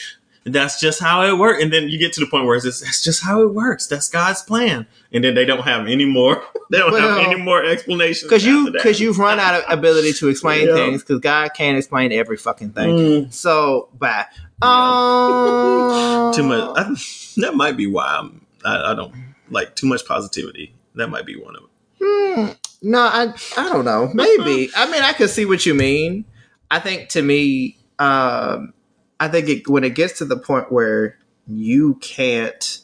[0.49, 1.61] That's just how it works.
[1.63, 3.89] And then you get to the point where it's just, that's just how it works.
[3.89, 4.87] That's God's plan.
[5.13, 6.43] And then they don't have any more.
[6.69, 8.25] They don't Well, have any more explanations.
[8.25, 10.75] Because you because you've run out of ability to explain Yeah.
[10.75, 11.03] things.
[11.05, 12.97] Because God can't explain every fucking thing.
[12.97, 14.27] Mm, So bye.
[14.61, 16.77] Um, too much.
[16.77, 16.95] I,
[17.41, 18.45] that might be why I'm.
[18.65, 19.15] I, I don't
[19.49, 20.75] like too much positivity.
[20.97, 21.71] That might be one of them.
[22.03, 22.53] Hmm.
[22.91, 24.11] No, I I don't know.
[24.13, 24.71] Maybe.
[24.77, 26.25] I mean, I could see what you mean.
[26.71, 28.73] I think to me, um,
[29.19, 32.81] I think it, when it gets to the point where you can't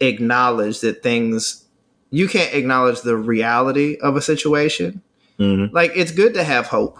[0.00, 1.64] acknowledge that things,
[2.10, 5.02] you can't acknowledge the reality of a situation.
[5.38, 5.72] Mhm.
[5.72, 6.98] Like it's good to have hope.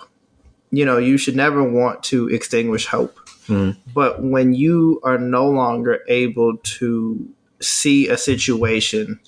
[0.70, 3.16] You know, you should never want to extinguish hope.
[3.48, 3.76] Mhm.
[3.94, 7.28] But when you are no longer able to
[7.60, 9.18] see a situation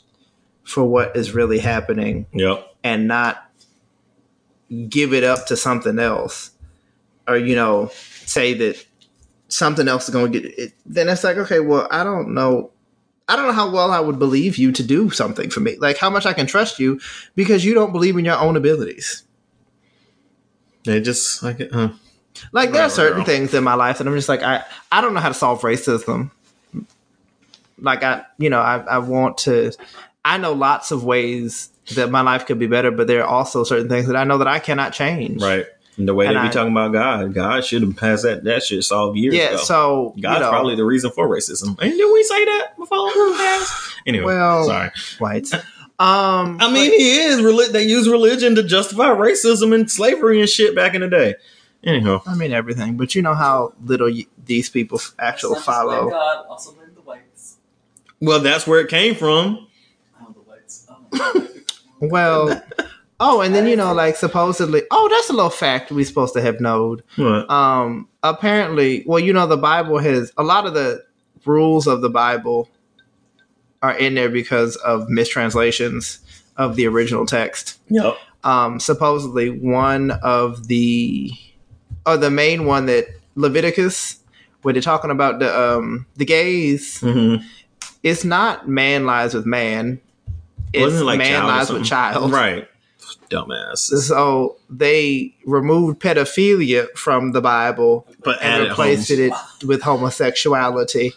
[0.64, 2.74] for what is really happening Yep.
[2.84, 3.50] and not
[4.90, 6.50] give it up to something else
[7.26, 7.90] or you know
[8.26, 8.84] say that
[9.48, 12.70] something else is going to get it then it's like okay well i don't know
[13.28, 15.96] i don't know how well i would believe you to do something for me like
[15.96, 17.00] how much i can trust you
[17.34, 19.24] because you don't believe in your own abilities
[20.84, 21.72] They just like it.
[21.72, 21.90] Huh.
[22.52, 23.26] like there are certain right.
[23.26, 25.60] things in my life that i'm just like i i don't know how to solve
[25.62, 26.30] racism
[27.80, 29.72] like i you know i, I want to
[30.24, 33.64] i know lots of ways that my life could be better, but there are also
[33.64, 35.42] certain things that I know that I cannot change.
[35.42, 35.66] Right.
[35.98, 38.44] And the way And they be I- talking about God, God should have passed that
[38.44, 39.48] that shit solved years Yeah.
[39.48, 39.56] ago.
[39.58, 41.76] So God's you know, probably the reason for racism.
[41.80, 43.10] And did we say that before?
[44.06, 44.90] anyway, Well- sorry.
[45.18, 45.52] whites.
[46.00, 47.40] Um, I mean, he is.
[47.40, 51.34] Reli- they use religion to justify racism and slavery and shit back in the day.
[51.82, 55.74] Anyhow, I mean everything, but you know how little y- these people actually Let's not
[55.74, 56.10] just blame follow.
[56.10, 57.56] God, also blame the whites.
[58.20, 59.66] well, that's where it came from.
[60.22, 60.86] Oh, the whites.
[60.88, 61.48] Oh.
[62.00, 62.62] Well,
[63.20, 66.40] oh, and then you know, like supposedly, oh, that's a little fact we're supposed to
[66.40, 67.02] have known.
[67.16, 67.50] What?
[67.50, 71.04] Um, apparently, well, you know, the Bible has a lot of the
[71.44, 72.68] rules of the Bible
[73.82, 76.18] are in there because of mistranslations
[76.56, 77.78] of the original text.
[77.88, 78.16] Yep.
[78.44, 81.30] Um, supposedly, one of the,
[82.06, 83.06] or the main one that
[83.36, 84.18] Leviticus,
[84.62, 87.44] where they're talking about the um the gays, Mm-hmm.
[88.02, 90.00] it's not man lies with man.
[90.72, 92.32] It's Wasn't it like man child lies with child.
[92.32, 92.68] Right.
[93.30, 93.78] Dumbass.
[93.78, 99.20] So they removed pedophilia from the Bible But and replaced homes.
[99.60, 101.12] it with homosexuality.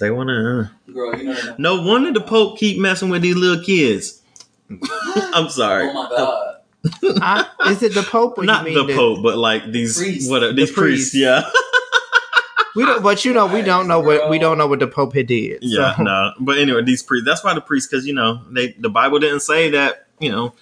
[0.00, 0.70] They want to.
[0.88, 1.54] Uh, Girl, you know.
[1.58, 4.20] No wonder the Pope keep messing with these little kids.
[5.32, 5.88] I'm sorry.
[5.88, 6.52] Oh my god.
[7.20, 8.38] I, is it the Pope?
[8.38, 10.30] Or Not you the mean the, Pope, but like these Priest.
[10.30, 11.10] what are, these The priests.
[11.10, 11.14] priest.
[11.14, 11.42] Yeah,
[12.76, 15.14] We don't, but you know, we don't know what we don't know what the Pope
[15.14, 15.60] had did.
[15.62, 16.02] yeah, so.
[16.02, 16.32] no.
[16.40, 17.26] But anyway, these priests.
[17.26, 20.54] That's why the priests, because you know, they the Bible didn't say that you know,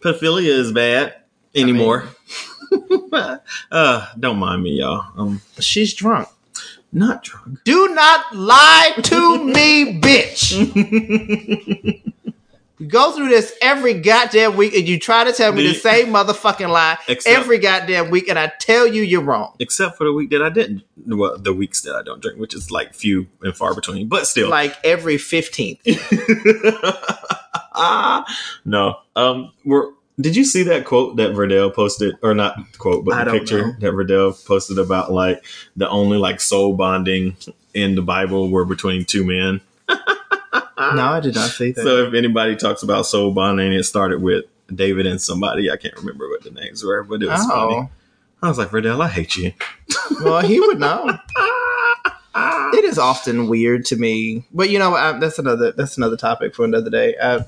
[0.00, 1.14] pedophilia is bad
[1.54, 2.02] anymore.
[2.02, 2.14] I mean,
[3.70, 5.04] uh, don't mind me, y'all.
[5.16, 6.28] Um, she's drunk.
[6.92, 7.64] Not drunk.
[7.64, 10.54] Do not lie to me, bitch.
[12.78, 16.08] you go through this every goddamn week and you try to tell me the same
[16.08, 19.56] motherfucking lie except, every goddamn week and I tell you you're wrong.
[19.58, 20.84] Except for the week that I didn't.
[21.04, 24.28] Well, the weeks that I don't drink, which is like few and far between, but
[24.28, 24.48] still.
[24.48, 25.80] Like every 15th
[28.64, 28.98] no.
[29.16, 29.90] Um, we're.
[30.20, 33.72] Did you see that quote that Verdell posted, or not quote, but the picture know.
[33.80, 35.44] that Verdell posted about like
[35.74, 37.36] the only like soul bonding
[37.74, 39.60] in the Bible were between two men.
[40.76, 41.82] No, I did not see that.
[41.82, 44.44] So if anybody talks about soul bonding, it started with
[44.74, 45.70] David and somebody.
[45.70, 47.74] I can't remember what the names were, but it was funny.
[47.74, 47.90] oh,
[48.42, 49.52] I was like, Verdell, I hate you.
[50.22, 51.18] well, he would know.
[52.36, 56.52] It is often weird to me, but you know, I, that's another that's another topic
[56.52, 57.14] for another day.
[57.22, 57.44] I,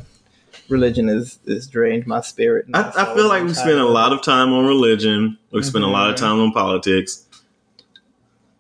[0.69, 2.67] religion is is drained my spirit.
[2.67, 5.39] and I, I feel like we spend a lot of time on religion.
[5.53, 6.21] We spend a lot of Mhm.
[6.21, 7.25] time on politics,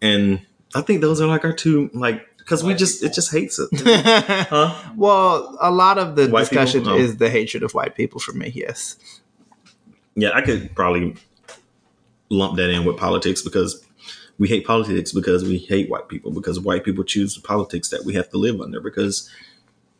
[0.00, 0.40] and
[0.74, 3.58] I think those are like our two like because we White just it just hates
[3.58, 3.68] it,
[4.50, 4.74] huh?
[4.96, 6.96] well, a lot of the White discussion Oh.
[6.96, 8.52] is the hatred of white people for me.
[8.54, 8.96] Yes,
[10.14, 11.16] Yeah, I could probably
[12.28, 13.84] lump that in with politics because
[14.38, 18.04] we hate politics because we hate white people because white people choose the politics that
[18.04, 19.28] we have to live under because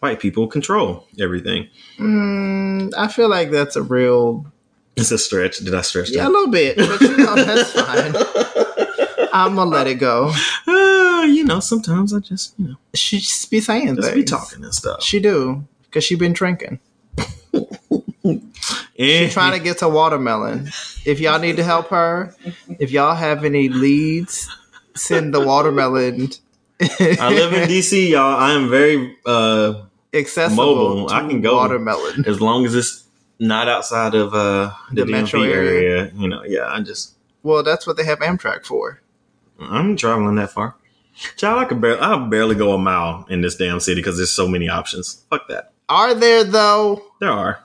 [0.01, 1.69] white people control everything.
[1.99, 4.47] mm, I feel like that's a real
[4.97, 5.59] It's a stretch.
[5.59, 8.15] Did I stretch yeah, a little bit, but you know that's fine.
[9.33, 10.33] I'm gonna let it go.
[10.67, 14.15] Uh, you know, sometimes I just you know She just be saying just things.
[14.17, 15.03] be talking and stuff.
[15.03, 16.79] She do because she been drinking.
[18.99, 20.71] She trying to get to watermelon.
[21.05, 22.35] If y'all need to help her,
[22.81, 24.49] if y'all have any leads,
[24.95, 26.31] send the watermelon.
[26.81, 28.37] I live in DC, y'all.
[28.39, 29.83] I am very uh
[30.17, 30.65] accessible.
[30.65, 31.11] Mobile.
[31.13, 31.57] I can go.
[31.57, 32.25] watermelon.
[32.27, 33.05] as long as it's
[33.39, 35.99] not outside of uh the, The metro area.
[35.99, 36.13] area.
[36.17, 36.67] You know, yeah.
[36.69, 39.01] I just Well, that's what they have Amtrak for.
[39.61, 40.75] I'm traveling that far.
[41.37, 44.31] Child, I could barely I barely go a mile in this damn city because there's
[44.31, 45.25] so many options.
[45.31, 45.73] Fuck that.
[45.89, 47.03] Are there though?
[47.21, 47.61] There are.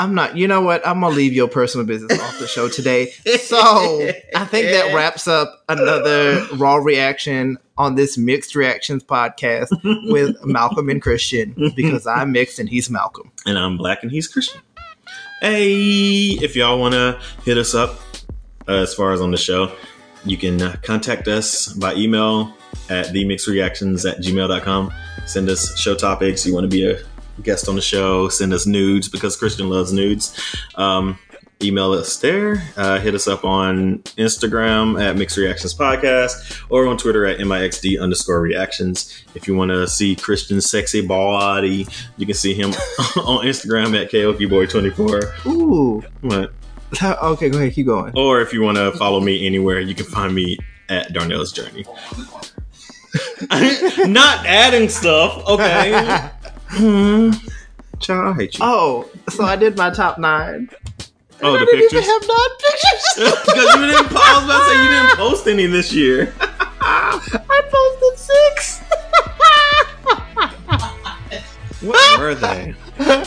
[0.00, 0.34] I'm not.
[0.34, 0.86] You know what?
[0.86, 3.10] I'm gonna leave your personal business off the show today.
[3.10, 3.58] So
[4.34, 9.68] I think that wraps up another raw reaction on this mixed reactions podcast
[10.10, 13.30] with Malcolm and Christian because I'm mixed and he's Malcolm.
[13.44, 14.62] and I'm black and he's Christian.
[15.42, 18.00] Hey, if y'all want to hit us up
[18.66, 19.70] uh, as far as on the show,
[20.24, 22.54] you can uh, contact us by email
[22.88, 24.92] at themixedreactions at gmail.com.
[25.26, 26.46] Send us show topics.
[26.46, 26.98] You want to be a
[27.42, 30.38] guest on the show, send us nudes because Christian loves nudes.
[30.74, 31.18] Um,
[31.62, 32.62] email us there.
[32.76, 38.00] Uh, hit us up on Instagram at Mixed Reactions Podcast or on Twitter at MIXD
[38.00, 39.24] underscore reactions.
[39.34, 41.86] If you want to see Christian's sexy body,
[42.16, 42.70] you can see him
[43.16, 45.46] on Instagram at KOKBoy24.
[45.46, 46.00] Ooh.
[46.22, 46.52] What?
[47.02, 47.72] Okay, go ahead.
[47.72, 48.12] Keep going.
[48.16, 51.84] Or if you want to follow me anywhere, you can find me at Darnell's Journey.
[54.06, 56.30] Not adding stuff, okay?
[56.70, 57.30] Hmm?
[57.98, 58.64] Child, I hate you.
[58.64, 60.70] Oh, so I did my top nine.
[61.42, 61.92] Oh, and the I didn't pictures?
[61.92, 63.04] even have nine pictures.
[63.46, 64.06] Because you didn't.
[64.16, 66.32] I about to say you didn't post any this year.
[66.80, 68.80] I posted six.
[71.82, 72.74] what were they?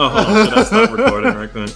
[0.00, 1.68] Oh, should I stop recording right then?